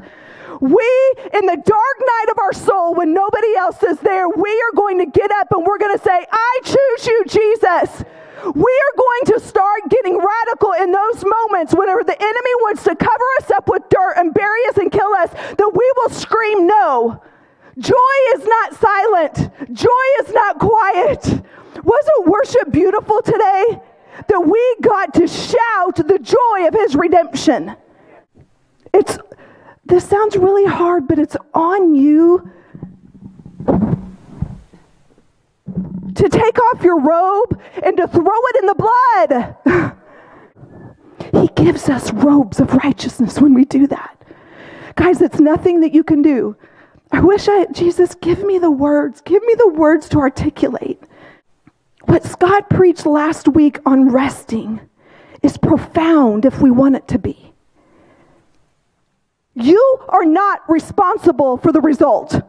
[0.60, 4.76] We, in the dark night of our soul, when nobody else is there, we are
[4.76, 8.04] going to get up and we're going to say, I choose you, Jesus.
[8.44, 12.96] We are going to start getting radical in those moments whenever the enemy wants to
[12.96, 16.68] cover us up with dirt and bury us and kill us, that we will scream
[16.68, 17.22] no.
[17.78, 21.26] Joy is not silent, joy is not quiet.
[21.84, 23.80] Wasn't worship beautiful today?
[24.28, 27.76] That we got to shout the joy of his redemption.
[28.94, 29.18] It's
[29.90, 32.50] this sounds really hard, but it's on you
[36.16, 39.96] to take off your robe and to throw it in the blood.
[41.32, 44.16] He gives us robes of righteousness when we do that.
[44.96, 46.56] Guys, it's nothing that you can do.
[47.12, 49.22] I wish I, Jesus, give me the words.
[49.22, 51.02] Give me the words to articulate.
[52.06, 54.82] What Scott preached last week on resting
[55.42, 57.49] is profound if we want it to be.
[59.60, 62.42] You are not responsible for the result.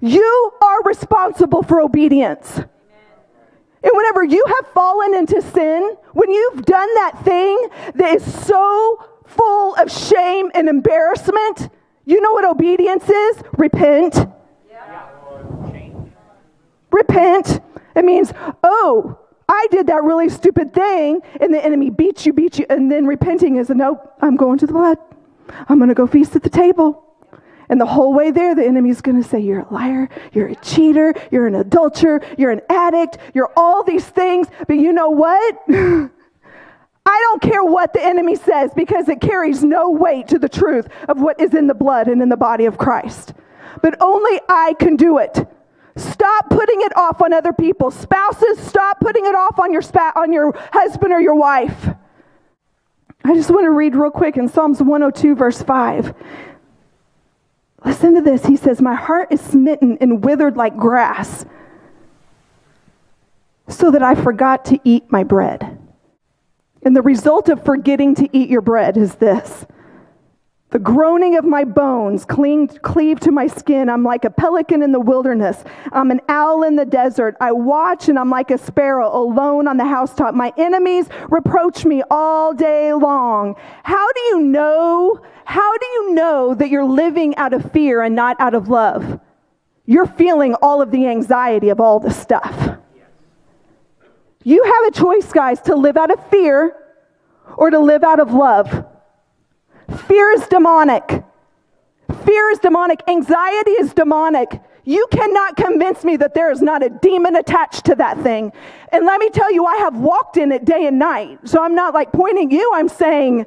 [0.00, 2.56] You are responsible for obedience.
[2.56, 9.04] And whenever you have fallen into sin, when you've done that thing that is so
[9.26, 11.68] full of shame and embarrassment,
[12.04, 13.42] you know what obedience is?
[13.58, 14.16] Repent.
[14.70, 15.08] Yeah.
[16.90, 17.60] Repent.
[17.94, 22.58] It means, oh, I did that really stupid thing, and the enemy beats you, beats
[22.58, 24.98] you, and then repenting is, nope, I'm going to the blood.
[25.68, 27.08] I'm going to go feast at the table.
[27.68, 30.56] And the whole way there, the enemy's going to say, You're a liar, you're a
[30.56, 34.48] cheater, you're an adulterer, you're an addict, you're all these things.
[34.66, 35.58] But you know what?
[37.04, 40.88] I don't care what the enemy says because it carries no weight to the truth
[41.08, 43.32] of what is in the blood and in the body of Christ.
[43.80, 45.48] But only I can do it.
[45.96, 47.90] Stop putting it off on other people.
[47.90, 51.88] Spouses, stop putting it off on your, spa- on your husband or your wife.
[53.24, 56.14] I just want to read real quick in Psalms 102, verse 5.
[57.84, 58.46] Listen to this.
[58.46, 61.44] He says, My heart is smitten and withered like grass,
[63.68, 65.78] so that I forgot to eat my bread.
[66.82, 69.66] And the result of forgetting to eat your bread is this
[70.72, 73.88] the groaning of my bones cleave to my skin.
[73.88, 75.62] I'm like a pelican in the wilderness.
[75.92, 77.36] I'm an owl in the desert.
[77.40, 80.34] I watch and I'm like a sparrow alone on the housetop.
[80.34, 83.54] My enemies reproach me all day long.
[83.84, 85.20] How do you know?
[85.44, 89.20] How do you know that you're living out of fear and not out of love?
[89.86, 92.78] you're feeling all of the anxiety of all this stuff.
[94.44, 96.76] You have a choice, guys, to live out of fear
[97.56, 98.86] or to live out of love.
[100.12, 101.24] Fear is demonic.
[102.26, 103.00] Fear is demonic.
[103.08, 104.60] Anxiety is demonic.
[104.84, 108.52] You cannot convince me that there is not a demon attached to that thing.
[108.92, 111.38] And let me tell you, I have walked in it day and night.
[111.48, 113.46] So I'm not like pointing you, I'm saying,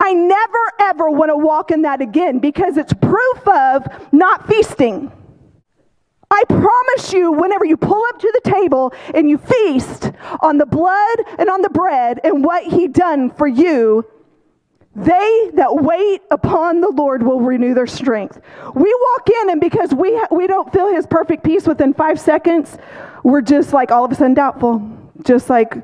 [0.00, 5.12] I never ever want to walk in that again because it's proof of not feasting.
[6.30, 10.64] I promise you, whenever you pull up to the table and you feast on the
[10.64, 14.06] blood and on the bread and what He done for you,
[14.94, 18.40] they that wait upon the Lord will renew their strength.
[18.74, 22.18] We walk in, and because we, ha- we don't feel His perfect peace within five
[22.18, 22.76] seconds,
[23.22, 24.82] we're just like all of a sudden doubtful.
[25.22, 25.74] Just like,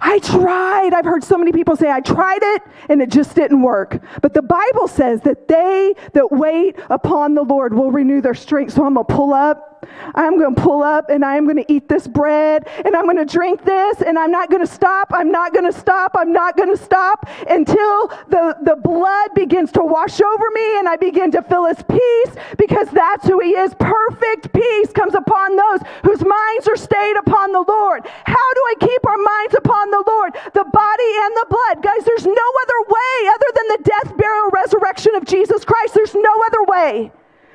[0.00, 0.94] I tried.
[0.94, 4.02] I've heard so many people say, I tried it and it just didn't work.
[4.20, 8.74] But the Bible says that they that wait upon the Lord will renew their strength.
[8.74, 9.75] So I'm going to pull up
[10.14, 13.16] I'm going to pull up and I'm going to eat this bread and I'm going
[13.16, 15.10] to drink this and I'm not going to stop.
[15.12, 16.12] I'm not going to stop.
[16.14, 20.88] I'm not going to stop until the, the blood begins to wash over me and
[20.88, 23.74] I begin to feel his peace because that's who he is.
[23.78, 28.06] Perfect peace comes upon those whose minds are stayed upon the Lord.
[28.24, 30.34] How do I keep our minds upon the Lord?
[30.54, 31.82] The body and the blood.
[31.82, 35.94] Guys, there's no other way other than the death, burial, resurrection of Jesus Christ.
[35.94, 37.12] There's no other way.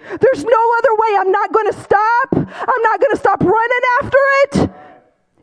[0.09, 1.11] There's no other way.
[1.19, 2.27] I'm not going to stop.
[2.33, 4.71] I'm not going to stop running after it.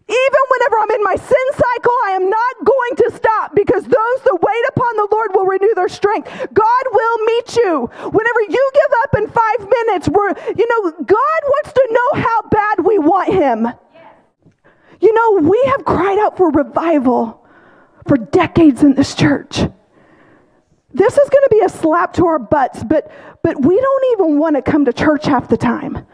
[0.09, 4.18] Even whenever I'm in my sin cycle, I am not going to stop because those
[4.25, 6.29] that wait upon the Lord will renew their strength.
[6.55, 7.90] God will meet you.
[8.09, 12.42] Whenever you give up in five minutes, we're, you know, God wants to know how
[12.49, 13.68] bad we want Him.
[15.01, 17.47] You know, we have cried out for revival
[18.07, 19.61] for decades in this church
[20.92, 23.11] this is going to be a slap to our butts, but,
[23.42, 26.07] but we don't even want to come to church half the time.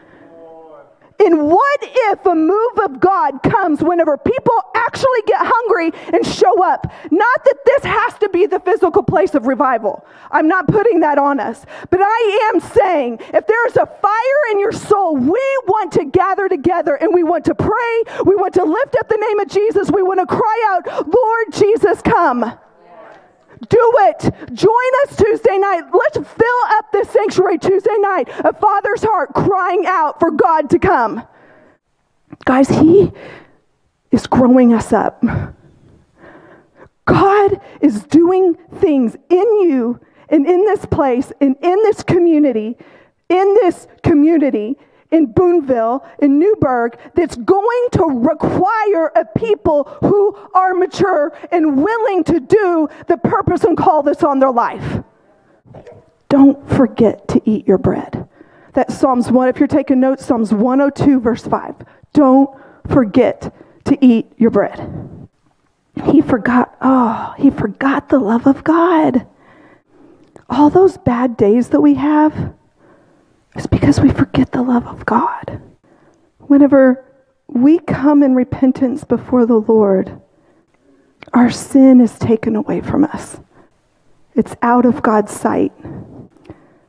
[1.17, 6.61] And what if a move of God comes whenever people actually get hungry and show
[6.61, 6.91] up?
[7.09, 10.05] Not that this has to be the physical place of revival.
[10.29, 11.65] I'm not putting that on us.
[11.89, 16.03] But I am saying if there is a fire in your soul, we want to
[16.03, 18.03] gather together and we want to pray.
[18.25, 19.89] We want to lift up the name of Jesus.
[19.89, 22.59] We want to cry out, Lord Jesus, come.
[23.69, 24.53] Do it.
[24.53, 25.83] Join us Tuesday night.
[25.93, 28.29] Let's fill up this sanctuary Tuesday night.
[28.43, 31.25] A father's heart crying out for God to come.
[32.45, 33.11] Guys, He
[34.11, 35.23] is growing us up.
[37.05, 42.77] God is doing things in you and in this place and in this community,
[43.29, 44.77] in this community
[45.11, 52.23] in Boonville, in Newburgh, that's going to require a people who are mature and willing
[52.25, 55.03] to do the purpose and call that's on their life.
[56.29, 58.27] Don't forget to eat your bread.
[58.73, 59.47] That's Psalms 1.
[59.47, 61.75] If you're taking notes, Psalms 102, verse 5.
[62.13, 62.49] Don't
[62.89, 63.53] forget
[63.85, 65.27] to eat your bread.
[66.03, 69.25] He forgot, oh, he forgot the love of God.
[70.49, 72.53] All those bad days that we have,
[73.55, 75.61] it's because we forget the love of God.
[76.39, 77.03] Whenever
[77.47, 80.21] we come in repentance before the Lord,
[81.33, 83.39] our sin is taken away from us.
[84.35, 85.71] It's out of God's sight.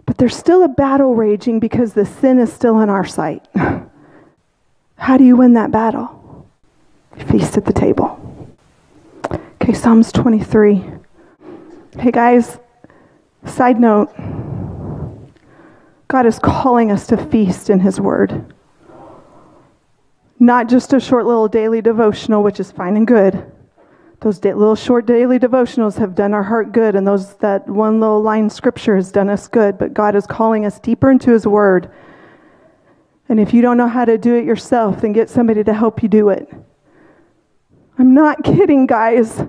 [0.05, 3.47] But there's still a battle raging because the sin is still in our sight.
[4.99, 6.17] How do you win that battle?
[7.25, 8.21] feast at the table.
[9.63, 10.85] Okay, Psalms 23.
[11.99, 12.59] Hey guys,
[13.47, 14.13] side note
[16.09, 18.55] God is calling us to feast in His Word.
[20.39, 23.53] Not just a short little daily devotional, which is fine and good.
[24.21, 28.01] Those da- little short daily devotionals have done our heart good, and those that one
[28.01, 29.79] little line scripture has done us good.
[29.79, 31.91] But God is calling us deeper into His Word.
[33.29, 36.03] And if you don't know how to do it yourself, then get somebody to help
[36.03, 36.49] you do it.
[37.99, 39.43] I'm not kidding, guys.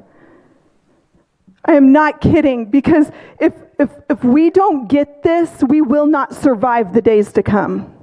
[1.66, 6.36] I am not kidding because if, if, if we don't get this, we will not
[6.36, 7.94] survive the days to come.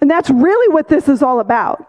[0.00, 1.86] And that's really what this is all about.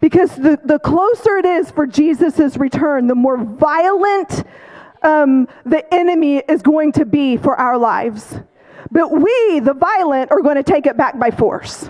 [0.00, 4.44] Because the, the closer it is for Jesus' return, the more violent
[5.02, 8.38] um, the enemy is going to be for our lives.
[8.90, 11.88] But we, the violent, are going to take it back by force.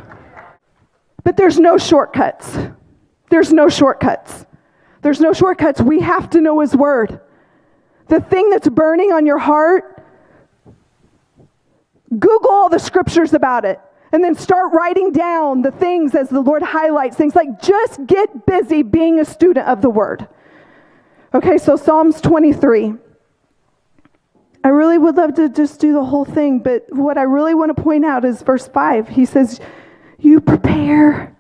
[1.25, 2.59] But there's no shortcuts.
[3.31, 4.47] There's no shortcuts.
[5.03, 5.81] There's no shortcuts.
[5.81, 7.21] We have to know His Word
[8.11, 10.00] the thing that's burning on your heart,
[12.19, 13.81] Google all the scriptures about it.
[14.13, 18.45] And then start writing down the things as the Lord highlights things like just get
[18.45, 20.27] busy being a student of the word.
[21.33, 22.95] Okay, so Psalms 23.
[24.63, 27.75] I really would love to just do the whole thing, but what I really want
[27.75, 29.09] to point out is verse 5.
[29.09, 29.61] He says,
[30.19, 31.35] You prepare.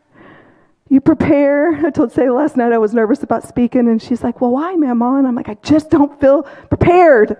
[0.88, 1.74] You prepare.
[1.86, 4.74] I told Selah last night I was nervous about speaking, and she's like, Well, why,
[4.76, 5.18] Mama?
[5.18, 7.36] And I'm like, I just don't feel prepared.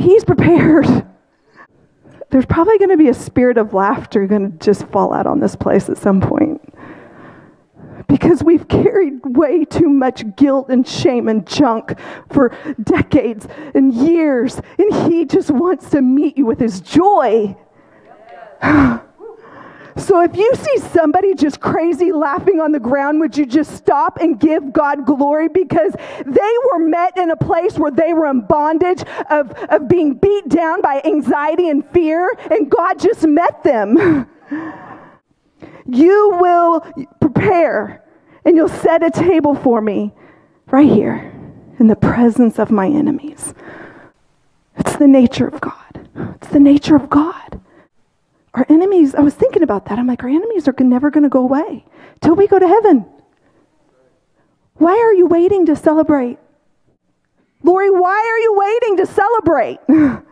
[0.00, 1.06] He's prepared.
[2.30, 5.40] There's probably going to be a spirit of laughter going to just fall out on
[5.40, 6.60] this place at some point
[8.08, 11.98] because we've carried way too much guilt and shame and junk
[12.30, 17.56] for decades and years, and He just wants to meet you with His joy.
[19.96, 24.18] So if you see somebody just crazy laughing on the ground, would you just stop
[24.20, 25.94] and give God glory because
[26.24, 30.48] they were met in a place where they were in bondage of, of being beat
[30.48, 34.28] down by anxiety and fear, and God just met them.
[35.86, 36.80] You will
[37.20, 38.04] prepare
[38.44, 40.12] and you'll set a table for me
[40.66, 41.32] right here
[41.78, 43.54] in the presence of my enemies.
[44.76, 46.08] It's the nature of God.
[46.36, 47.60] It's the nature of God.
[48.56, 49.98] Our enemies, I was thinking about that.
[49.98, 51.84] I'm like, our enemies are never going to go away
[52.22, 53.04] till we go to heaven.
[54.74, 56.38] Why are you waiting to celebrate?
[57.62, 59.78] Lorie, why are you waiting to celebrate?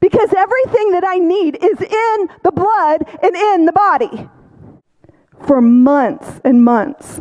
[0.00, 4.28] because everything that I need is in the blood and in the body.
[5.46, 7.20] For months and months,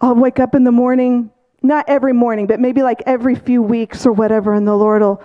[0.00, 1.30] I'll wake up in the morning,
[1.60, 5.20] not every morning, but maybe like every few weeks or whatever, and the Lord will.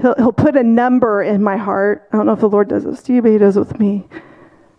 [0.00, 2.08] He'll, he'll put a number in my heart.
[2.12, 3.78] I don't know if the Lord does this to you, but He does it with
[3.78, 4.06] me.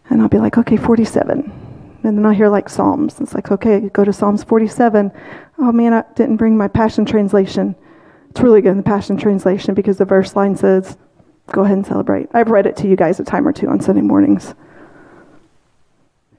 [0.10, 2.00] And I'll be like, okay, 47.
[2.04, 3.20] And then I'll hear like Psalms.
[3.22, 5.12] It's like, okay, go to Psalms 47.
[5.60, 7.76] Oh man, I didn't bring my Passion Translation.
[8.30, 10.98] It's really good in the Passion Translation because the verse line says,
[11.52, 12.30] go ahead and celebrate.
[12.34, 14.54] I've read it to you guys a time or two on Sunday mornings.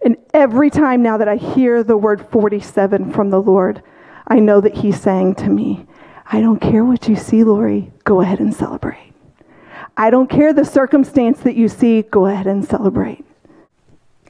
[0.04, 3.82] And every time now that I hear the word 47 from the Lord,
[4.26, 5.86] I know that He's saying to me,
[6.26, 9.12] I don't care what you see, Lorie, go ahead and celebrate.
[9.96, 13.24] I don't care the circumstance that you see, go ahead and celebrate.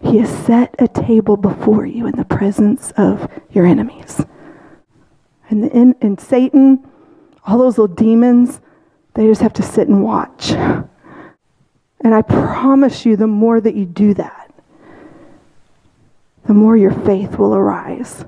[0.03, 4.21] He has set a table before you in the presence of your enemies.
[5.49, 6.87] And, the, and Satan,
[7.47, 8.61] all those little demons,
[9.15, 10.51] they just have to sit and watch.
[10.51, 14.53] And I promise you, the more that you do that,
[16.47, 18.27] the more your faith will arise.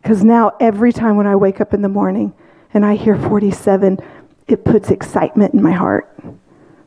[0.00, 2.32] Because now, every time when I wake up in the morning
[2.72, 3.98] and I hear 47,
[4.46, 6.12] it puts excitement in my heart.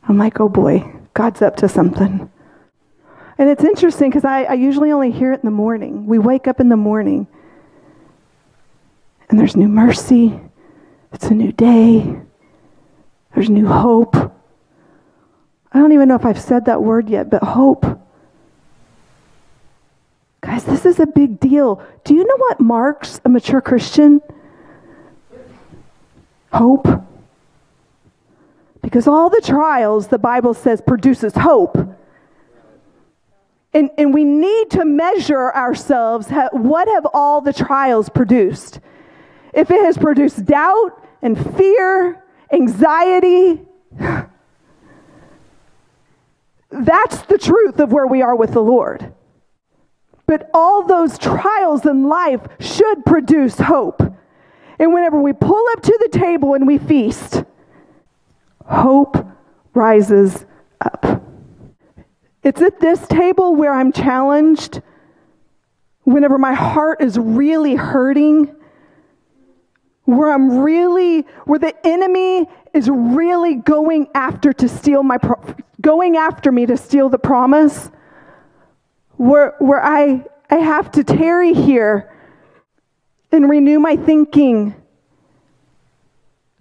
[0.08, 2.30] I'm like, oh boy, God's up to something.
[3.36, 6.06] And it's interesting because I, I, usually only hear it in the morning.
[6.06, 7.26] We wake up in the morning
[9.28, 10.38] and there's new mercy,
[11.12, 12.20] it's a new day.
[13.34, 14.14] There's new hope.
[14.16, 17.84] I don't even know if I've said that word yet, but hope.
[20.40, 21.84] Guys, this is a big deal.
[22.04, 24.20] Do you know what marks a mature Christian?
[26.54, 26.88] Hope.
[28.80, 31.76] Because all the trials, the Bible says, produces hope.
[33.72, 36.28] And, and we need to measure ourselves.
[36.52, 38.80] What have all the trials produced?
[39.52, 43.62] If it has produced doubt, and fear, anxiety.
[46.70, 49.12] That's the truth of where we are with the Lord.
[50.26, 54.02] But all those trials in life should produce hope.
[54.78, 57.44] And whenever we pull up to the table and we feast,
[58.66, 59.26] hope
[59.74, 60.44] rises
[60.80, 61.22] up.
[62.42, 64.82] It's at this table where I'm challenged,
[66.02, 68.54] whenever my heart is really hurting
[70.04, 75.18] where I'm really, where the enemy is really going after to steal my,
[75.80, 77.90] going after me to steal the promise,
[79.16, 82.13] where, where I, I have to tarry here
[83.34, 84.76] and renew my thinking.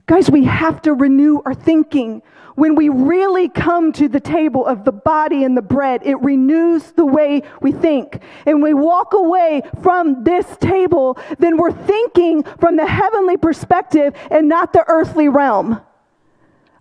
[0.07, 2.23] Guys, we have to renew our thinking.
[2.55, 6.91] When we really come to the table of the body and the bread, it renews
[6.93, 8.23] the way we think.
[8.47, 14.49] And we walk away from this table, then we're thinking from the heavenly perspective and
[14.49, 15.79] not the earthly realm.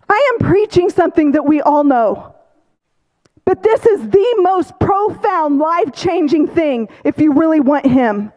[0.09, 2.35] I am preaching something that we all know.
[3.45, 8.31] But this is the most profound, life changing thing if you really want Him.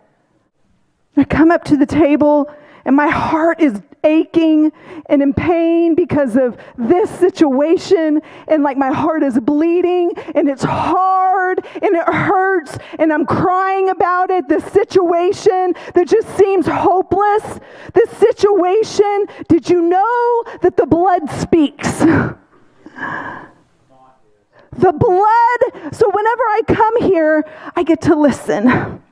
[1.16, 2.50] I come up to the table
[2.84, 4.70] and my heart is aching
[5.06, 8.22] and in pain because of this situation.
[8.46, 13.88] And like my heart is bleeding and it's hard and it hurts and I'm crying
[13.88, 14.48] about it.
[14.48, 17.60] This situation that just seems hopeless.
[17.92, 22.02] This situation did you know that the blood speaks?
[24.78, 25.94] The blood.
[25.94, 27.44] So whenever I come here
[27.76, 29.02] I get to listen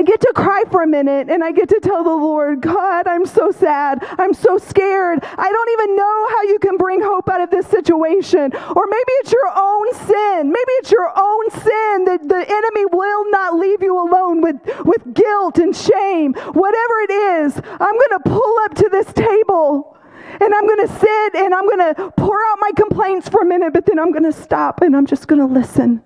[0.00, 3.06] I get to cry for a minute and I get to tell the Lord, God,
[3.06, 4.02] I'm so sad.
[4.18, 5.18] I'm so scared.
[5.22, 8.50] I don't even know how you can bring hope out of this situation.
[8.54, 10.48] Or maybe it's your own sin.
[10.48, 15.12] Maybe it's your own sin that the enemy will not leave you alone with, with
[15.12, 16.32] guilt and shame.
[16.32, 19.98] Whatever it is, I'm going to pull up to this table
[20.40, 23.46] and I'm going to sit and I'm going to pour out my complaints for a
[23.46, 26.02] minute, but then I'm going to stop and I'm just going to listen.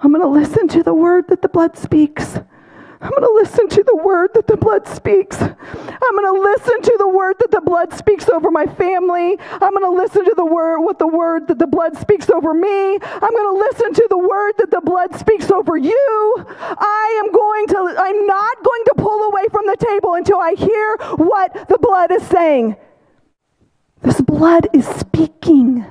[0.00, 2.38] I'm going to listen to the word that the blood speaks.
[3.00, 5.40] I'm going to listen to the word that the blood speaks.
[5.40, 9.38] I'm going to listen to the word that the blood speaks over my family.
[9.38, 12.52] I'm going to listen to the word what the word that the blood speaks over
[12.52, 12.94] me.
[12.94, 16.46] I'm going to listen to the word that the blood speaks over you.
[16.48, 20.54] I am going to I'm not going to pull away from the table until I
[20.54, 22.76] hear what the blood is saying.
[24.02, 25.86] This blood is speaking.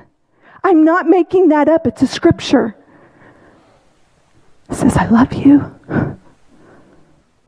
[0.62, 1.86] I'm not making that up.
[1.86, 2.76] It's a scripture.
[4.68, 5.74] It says, I love you.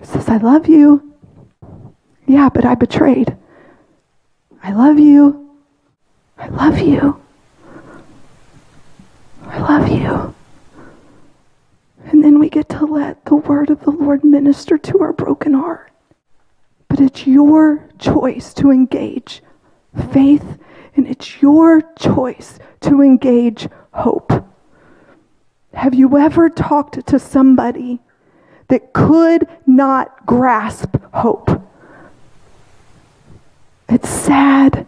[0.01, 1.15] It says, I love you.
[2.27, 3.37] Yeah, but I betrayed.
[4.63, 5.51] I love you.
[6.39, 7.21] I love you.
[9.45, 10.35] I love you.
[12.07, 15.55] And then we get to let the word of the Lord minister to our broken
[15.55, 15.91] heart.
[16.89, 19.43] But it's your choice to engage
[20.13, 20.59] faith,
[20.97, 24.33] and it's your choice to engage hope.
[25.75, 28.01] Have you ever talked to somebody
[28.71, 31.51] that could not grasp hope?
[33.89, 34.87] It's sad.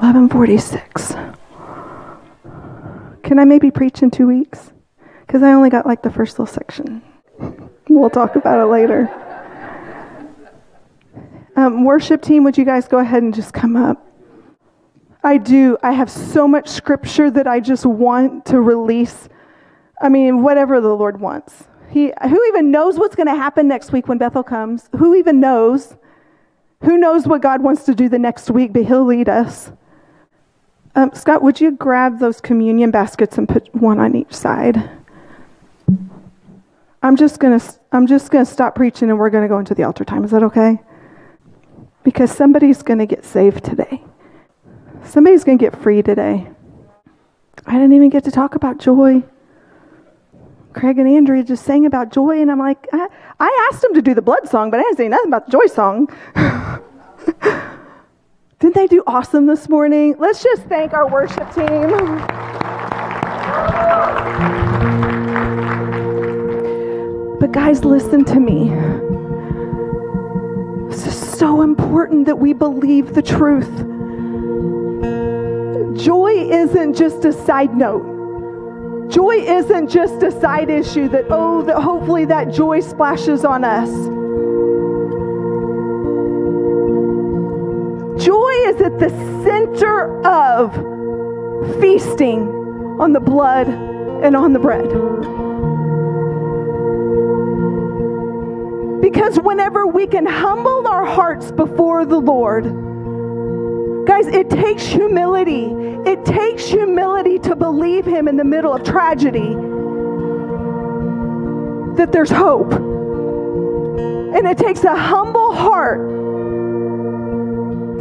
[0.00, 1.14] 1146.
[3.24, 4.72] Can I maybe preach in two weeks?
[5.26, 7.02] Because I only got like the first little section.
[7.88, 9.10] We'll talk about it later.
[11.56, 14.06] Um, worship team, would you guys go ahead and just come up?
[15.24, 15.76] I do.
[15.82, 19.28] I have so much scripture that I just want to release.
[20.00, 21.64] I mean, whatever the Lord wants.
[21.90, 24.88] He, who even knows what's going to happen next week when Bethel comes?
[24.96, 25.96] Who even knows?
[26.82, 29.72] Who knows what God wants to do the next week, but He'll lead us.
[30.94, 34.90] Um, Scott, would you grab those communion baskets and put one on each side?
[37.02, 37.60] I'm just gonna
[37.92, 40.24] I'm just gonna stop preaching and we're gonna go into the altar time.
[40.24, 40.80] Is that okay?
[42.02, 44.02] Because somebody's gonna get saved today.
[45.04, 46.48] Somebody's gonna get free today.
[47.66, 49.22] I didn't even get to talk about joy.
[50.78, 53.08] Craig and Andrea just sang about joy, and I'm like, I,
[53.40, 55.50] I asked them to do the blood song, but I didn't say nothing about the
[55.50, 56.08] joy song.
[58.60, 60.14] Didn't they do awesome this morning?
[60.20, 61.66] Let's just thank our worship team.
[67.40, 68.68] But, guys, listen to me.
[70.90, 73.66] This is so important that we believe the truth.
[76.00, 78.17] Joy isn't just a side note.
[79.08, 83.88] Joy isn't just a side issue that, oh, that hopefully that joy splashes on us.
[88.22, 89.08] Joy is at the
[89.44, 90.74] center of
[91.80, 92.48] feasting
[93.00, 94.88] on the blood and on the bread.
[99.00, 102.87] Because whenever we can humble our hearts before the Lord,
[104.08, 105.66] guys, it takes humility.
[106.10, 109.54] It takes humility to believe Him in the middle of tragedy
[111.96, 112.72] that there's hope.
[112.72, 116.00] And it takes a humble heart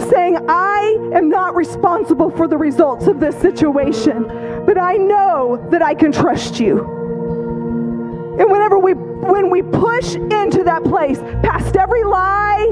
[0.10, 4.24] saying, I am not responsible for the results of this situation,
[4.66, 6.80] but I know that I can trust you.
[8.40, 12.68] And whenever we when we push into that place, past every lie,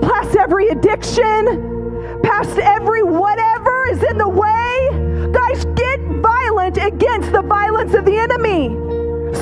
[0.00, 1.73] past every addiction,
[2.24, 8.16] past every whatever is in the way, guys, get violent against the violence of the
[8.16, 8.68] enemy.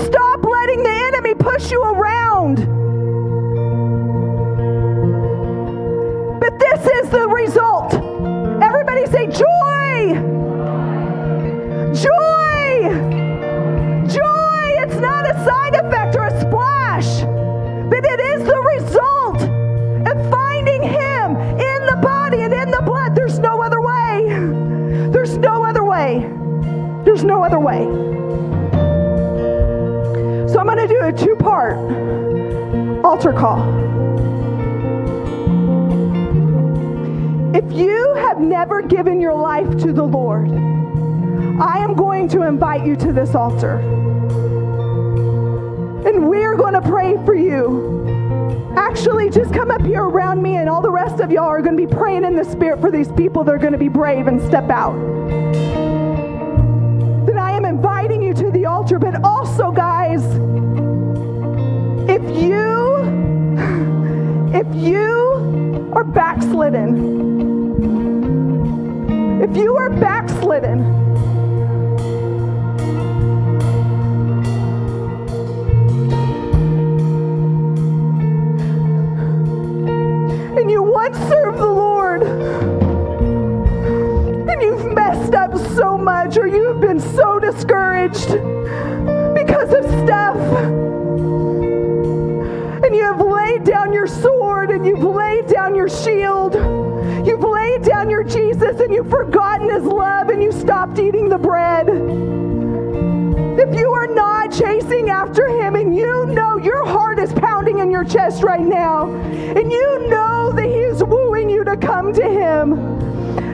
[0.05, 2.57] Stop letting the enemy push you around.
[6.41, 7.95] But this is the result.
[8.63, 9.72] Everybody say joy.
[27.13, 27.85] There's no other way.
[30.51, 31.77] So I'm going to do a two part
[33.05, 33.61] altar call.
[37.55, 40.49] If you have never given your life to the Lord,
[41.61, 43.77] I am going to invite you to this altar.
[46.07, 48.73] And we're going to pray for you.
[48.75, 51.77] Actually, just come up here around me, and all the rest of y'all are going
[51.77, 54.29] to be praying in the Spirit for these people that are going to be brave
[54.29, 55.42] and step out
[57.83, 58.97] inviting you to the altar.
[59.01, 60.25] But also, guys,
[62.09, 63.03] if you
[64.55, 66.93] if you are backslidden,
[69.43, 70.79] if you are backslidden,
[80.57, 82.23] and you once served the Lord,
[84.49, 84.92] and you've
[85.35, 88.29] up so much, or you have been so discouraged
[89.35, 90.37] because of stuff,
[92.85, 96.55] and you have laid down your sword, and you've laid down your shield,
[97.27, 101.39] you've laid down your Jesus, and you've forgotten his love, and you stopped eating the
[101.39, 101.89] bread.
[103.59, 107.91] If you are not chasing after him and you know your heart is pounding in
[107.91, 112.23] your chest right now, and you know that he is wooing you to come to
[112.23, 112.75] him,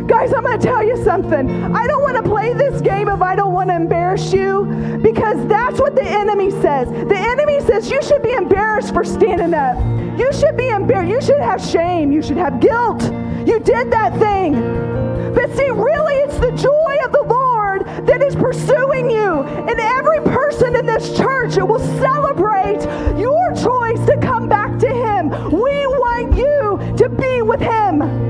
[0.09, 1.51] guys, I'm going to tell you something.
[1.77, 4.65] I don't want to play this game if I don't want to embarrass you
[5.03, 6.89] because that's what the enemy says.
[6.89, 9.77] The enemy says you should be embarrassed for standing up.
[10.19, 11.11] You should be embarrassed.
[11.11, 12.11] You should have shame.
[12.11, 13.03] You should have guilt.
[13.47, 14.55] You did that thing.
[15.35, 19.43] But see, really, it's the joy of the Lord that is pursuing you.
[19.43, 22.83] And every person in this church it will celebrate
[23.19, 25.29] your choice to come back to Him.
[25.53, 28.28] We want you to be with Him.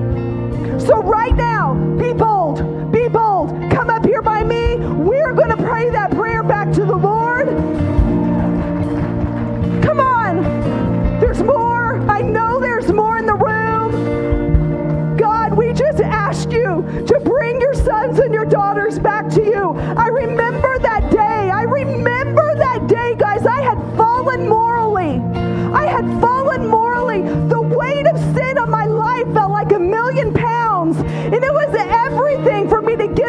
[0.88, 2.90] So, right now, be bold.
[2.90, 3.50] Be bold.
[3.70, 4.76] Come up here by me.
[4.76, 7.46] We're going to pray that prayer back to the Lord.
[9.82, 10.40] Come on.
[11.20, 12.00] There's more.
[12.10, 15.18] I know there's more in the room.
[15.18, 17.37] God, we just ask you to bring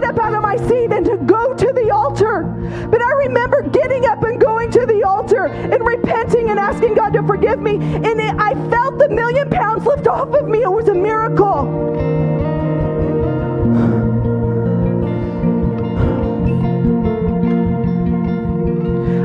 [0.09, 2.41] up out of my seat and to go to the altar.
[2.89, 7.13] But I remember getting up and going to the altar and repenting and asking God
[7.13, 7.75] to forgive me.
[7.75, 10.63] And it, I felt the million pounds lift off of me.
[10.63, 11.67] It was a miracle.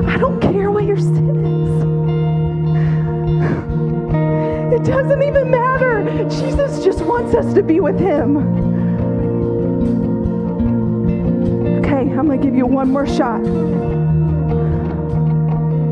[0.06, 1.84] I don't care what your sin is.
[4.74, 6.04] It doesn't even matter.
[6.28, 8.73] Jesus just wants us to be with him.
[12.12, 13.44] I'm going to give you one more shot.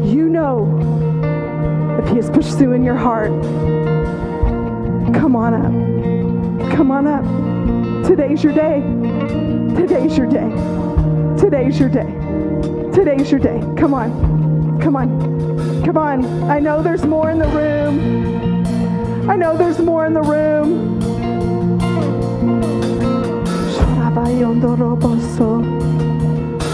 [0.04, 0.66] You know
[2.02, 3.30] if he is pursuing your heart.
[5.14, 6.72] Come on up.
[6.76, 8.06] Come on up.
[8.06, 8.80] Today's your day.
[9.76, 10.50] Today's your day.
[11.38, 12.10] Today's your day.
[12.92, 13.60] Today's your day.
[13.76, 14.80] Come on.
[14.80, 15.84] Come on.
[15.84, 16.24] Come on.
[16.50, 19.30] I know there's more in the room.
[19.30, 20.92] I know there's more in the room.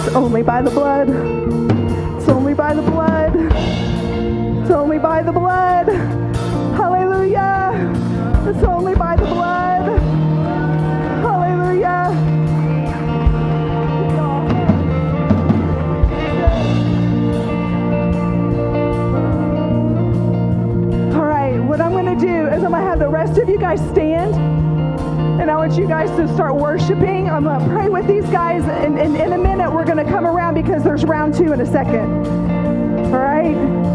[0.08, 1.10] It's only by the blood.
[1.10, 3.36] It's only by the blood.
[3.36, 5.86] It's only by the blood.
[6.78, 7.72] Hallelujah.
[8.46, 10.00] It's only by the blood.
[11.20, 12.08] Hallelujah.
[21.14, 23.46] All right, what I'm going to do is I'm going to have the rest of
[23.50, 24.47] you guys stand.
[25.38, 27.30] And I want you guys to start worshiping.
[27.30, 28.64] I'm going to pray with these guys.
[28.64, 31.60] And, and in a minute, we're going to come around because there's round two in
[31.60, 32.26] a second.
[33.14, 33.87] All right?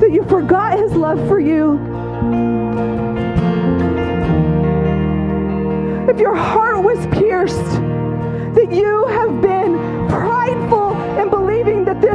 [0.00, 1.74] That you forgot his love for you,
[6.08, 7.56] if your heart was pierced,
[8.54, 9.55] that you have been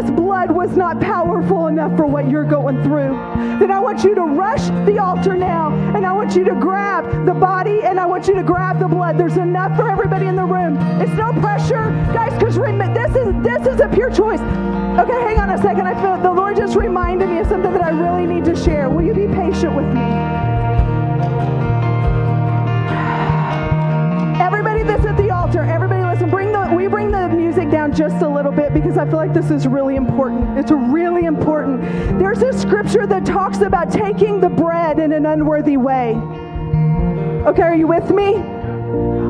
[0.02, 3.12] this blood was not powerful enough for what you're going through,
[3.60, 7.26] then I want you to rush the altar now and I want you to grab
[7.26, 9.18] the body and I want you to grab the blood.
[9.18, 10.78] There's enough for everybody in the room.
[10.99, 14.41] It's no pressure, guys, because this is this is a pure choice.
[14.99, 15.86] Okay, hang on a second.
[15.86, 18.89] I feel the Lord just reminded me of something that I really need to share.
[18.89, 20.02] Will you be patient with me?
[24.41, 28.22] Everybody that's at the altar, everybody listen, bring the we bring the music down just
[28.22, 30.60] a little bit because I feel like this is really important.
[30.60, 31.82] It's really important.
[32.20, 36.16] There's a scripture that talks about taking the bread in an unworthy way.
[37.48, 38.36] Okay, are you with me?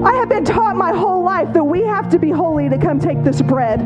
[0.04, 3.00] I have been taught my whole life that we have to be holy to come
[3.00, 3.80] take this bread.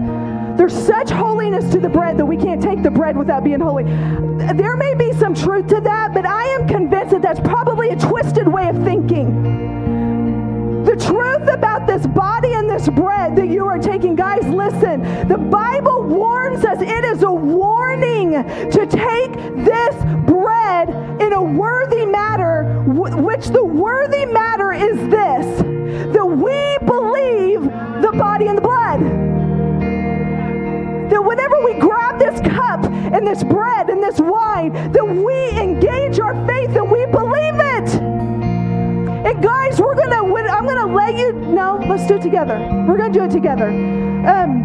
[0.57, 3.83] There's such holiness to the bread that we can't take the bread without being holy.
[3.83, 7.97] There may be some truth to that, but I am convinced that that's probably a
[7.97, 9.94] twisted way of thinking.
[10.95, 15.27] The truth about this body and this bread that you are taking, guys, listen.
[15.27, 19.33] The Bible warns us, it is a warning to take
[19.65, 20.89] this bread
[21.21, 25.45] in a worthy matter, which the worthy matter is this
[26.13, 27.63] that we believe
[28.01, 29.01] the body and the blood
[31.09, 36.19] that whenever we grab this cup and this bread and this wine, that we engage
[36.19, 38.14] our faith and we believe it.
[39.25, 40.23] And guys, we're gonna.
[40.55, 41.33] I'm gonna let you.
[41.33, 42.59] No, let's do it together.
[42.87, 43.69] We're gonna do it together.
[43.69, 44.63] Um,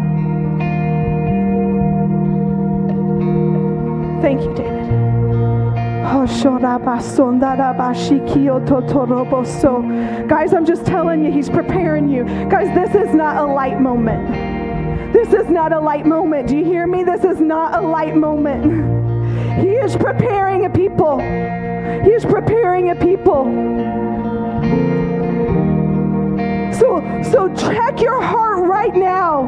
[4.21, 4.81] thank you, David.
[10.27, 12.25] Guys, I'm just telling you, he's preparing you.
[12.49, 14.31] Guys, this is not a light moment.
[15.13, 16.47] This is not a light moment.
[16.47, 17.03] Do you hear me?
[17.03, 19.20] This is not a light moment.
[19.59, 21.19] He is preparing a people.
[21.19, 23.45] He is preparing a people.
[26.73, 29.47] So, so check your heart right now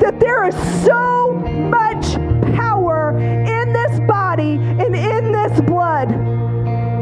[0.00, 2.14] that there is so much
[2.54, 6.10] power in this body and in this blood.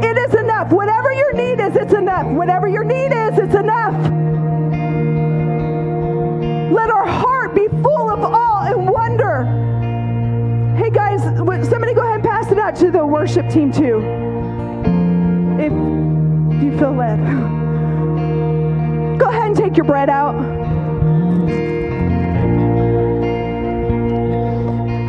[0.03, 0.71] It is enough.
[0.71, 2.27] Whatever your need is, it's enough.
[2.27, 4.14] Whatever your need is, it's enough.
[11.65, 13.99] Somebody go ahead and pass it out to the worship team too.
[15.59, 15.71] If
[16.61, 17.19] you feel led.
[19.19, 20.35] Go ahead and take your bread out.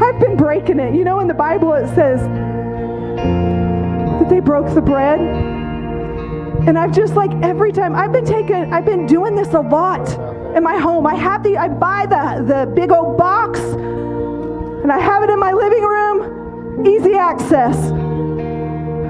[0.03, 0.95] I've been breaking it.
[0.95, 2.21] You know, in the Bible it says
[4.21, 5.21] that they broke the bread.
[5.21, 10.09] And I've just like every time I've been taking, I've been doing this a lot
[10.57, 11.07] in my home.
[11.07, 13.61] I have the, I buy the, the big old box
[14.87, 15.83] and I have it in my living
[16.85, 17.77] easy access.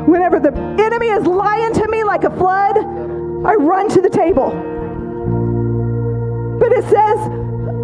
[0.06, 4.50] Whenever the enemy is lying to me like a flood, I run to the table.
[6.58, 7.18] But it says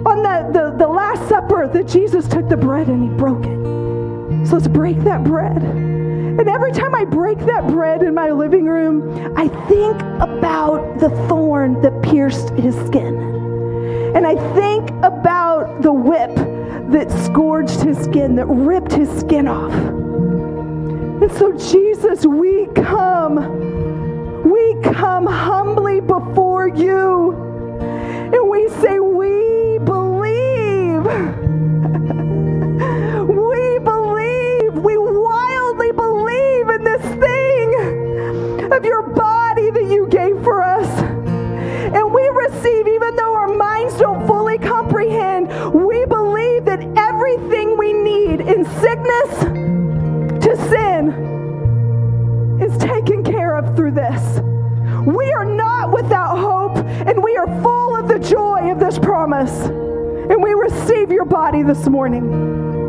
[0.04, 4.46] on the, the, the Last Supper that Jesus took the bread and he broke it.
[4.46, 5.62] So let's break that bread.
[5.62, 11.10] And every time I break that bread in my living room, I think about the
[11.28, 13.16] thorn that pierced his skin.
[14.16, 16.30] And I think about the whip
[16.90, 19.72] that scourged his skin, that ripped his skin off.
[21.22, 23.36] And so, Jesus, we come.
[24.50, 27.32] We come humbly before you.
[28.34, 31.04] And we say, We believe.
[33.28, 34.74] we believe.
[34.74, 40.88] We wildly believe in this thing of your body that you gave for us.
[41.94, 44.26] And we receive, even though our minds don't
[47.32, 49.30] everything we need in sickness
[50.44, 54.40] to sin is taken care of through this.
[55.06, 59.66] We are not without hope, and we are full of the joy of this promise.
[59.66, 62.81] And we receive your body this morning.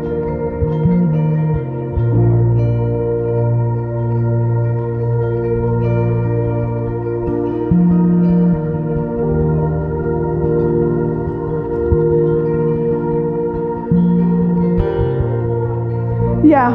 [16.44, 16.70] Yeah,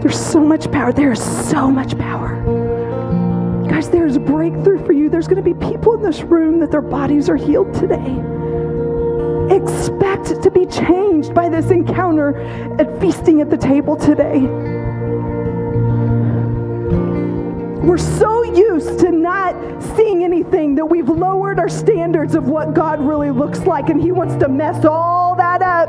[0.00, 0.92] there's so much power.
[0.92, 2.36] There is so much power.
[3.68, 5.10] Guys, there's a breakthrough for you.
[5.10, 8.22] There's going to be people in this room that their bodies are healed today.
[9.50, 12.36] Expect to be changed by this encounter
[12.80, 14.40] at feasting at the table today.
[17.86, 19.54] we're so used to not
[19.96, 24.12] seeing anything that we've lowered our standards of what God really looks like, and He
[24.12, 25.88] wants to mess all that up.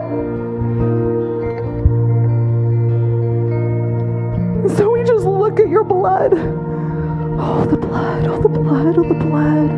[4.76, 6.34] So we just look at your blood.
[6.34, 9.70] Oh, the blood, oh, the blood, oh, the blood.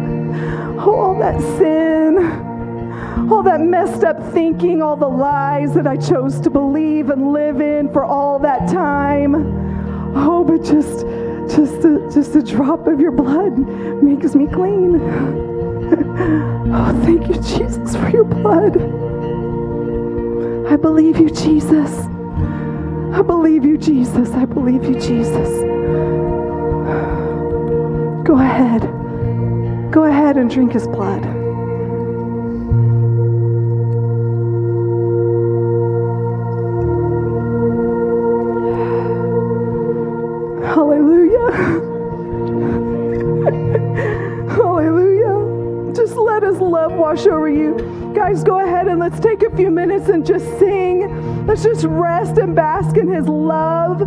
[0.80, 2.18] Oh, all that sin,
[3.30, 7.62] all that messed up thinking, all the lies that I chose to believe and live
[7.62, 9.36] in for all that time.
[10.16, 11.06] Oh, but just,
[11.54, 13.58] just, a, just a drop of your blood
[14.02, 15.02] makes me clean.
[16.74, 18.78] oh, thank you, Jesus, for your blood.
[20.72, 22.08] I believe you, Jesus.
[23.12, 24.30] I believe you, Jesus.
[24.32, 25.50] I believe you, Jesus.
[28.26, 28.82] Go ahead.
[29.92, 31.24] Go ahead and drink his blood.
[40.64, 41.52] Hallelujah.
[44.50, 45.94] Hallelujah.
[45.94, 48.12] Just let his love wash over you.
[48.16, 48.59] Guys, go
[48.90, 51.46] and let's take a few minutes and just sing.
[51.46, 54.02] Let's just rest and bask in his love.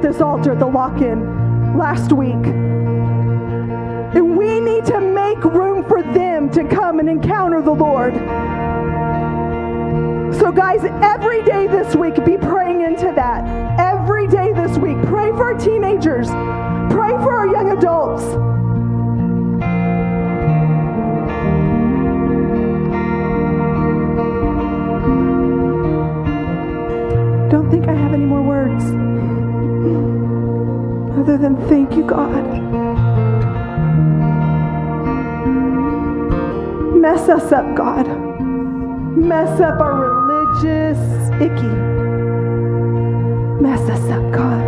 [0.00, 2.32] At this altar at the lock in last week.
[2.32, 8.14] And we need to make room for them to come and encounter the Lord.
[10.36, 12.59] So, guys, every day this week, be praying
[37.30, 38.06] us up, God.
[39.16, 40.98] mess up our religious
[41.40, 41.74] icky.
[43.62, 44.60] Mess us up, God.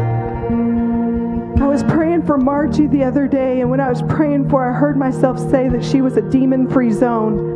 [1.60, 4.70] I was praying for Margie the other day, and when I was praying for her,
[4.70, 7.51] I heard myself say that she was a demon free zone.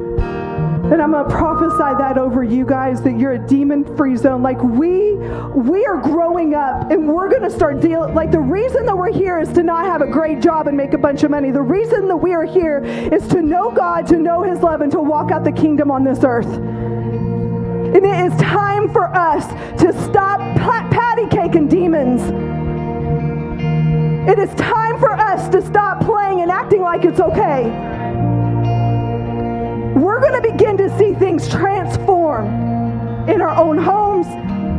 [0.87, 4.41] And I'm gonna prophesy that over you guys that you're a demon-free zone.
[4.41, 8.15] Like we, we are growing up, and we're gonna start dealing.
[8.15, 10.93] Like the reason that we're here is to not have a great job and make
[10.93, 11.51] a bunch of money.
[11.51, 14.93] The reason that we are here is to know God, to know His love, and
[14.93, 16.47] to walk out the kingdom on this earth.
[16.47, 19.45] And it is time for us
[19.81, 22.23] to stop pat- patty caking demons.
[24.31, 27.96] It is time for us to stop playing and acting like it's okay
[29.97, 32.47] we're going to begin to see things transform
[33.29, 34.27] in our own homes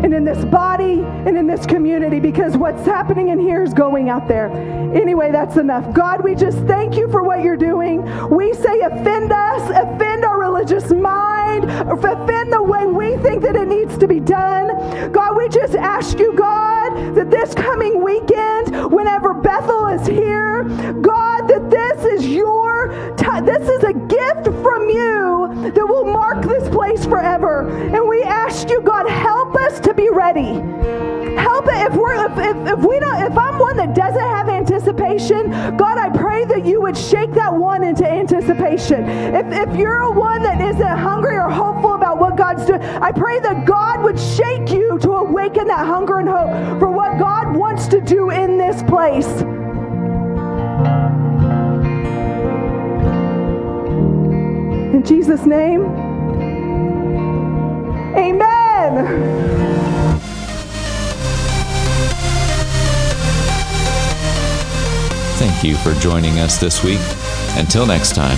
[0.03, 4.09] and in this body and in this community because what's happening in here is going
[4.09, 4.47] out there.
[4.95, 5.91] Anyway, that's enough.
[5.93, 8.03] God, we just thank you for what you're doing.
[8.29, 13.67] We say, offend us, offend our religious mind, offend the way we think that it
[13.67, 15.11] needs to be done.
[15.11, 20.63] God, we just ask you, God, that this coming weekend, whenever Bethel is here,
[21.01, 22.56] God, that this is your
[23.17, 23.45] time.
[23.45, 27.67] This is a gift from you that will mark this place forever.
[27.67, 30.61] And we ask you, God, help us to be ready.
[31.37, 34.49] Help it if we're if, if, if we don't if I'm one that doesn't have
[34.49, 39.05] anticipation, God, I pray that you would shake that one into anticipation.
[39.05, 43.11] If if you're a one that isn't hungry or hopeful about what God's doing, I
[43.11, 47.55] pray that God would shake you to awaken that hunger and hope for what God
[47.55, 49.66] wants to do in this place.
[55.07, 55.85] Jesus' name,
[58.15, 59.07] amen.
[65.37, 66.99] Thank you for joining us this week.
[67.55, 68.37] Until next time.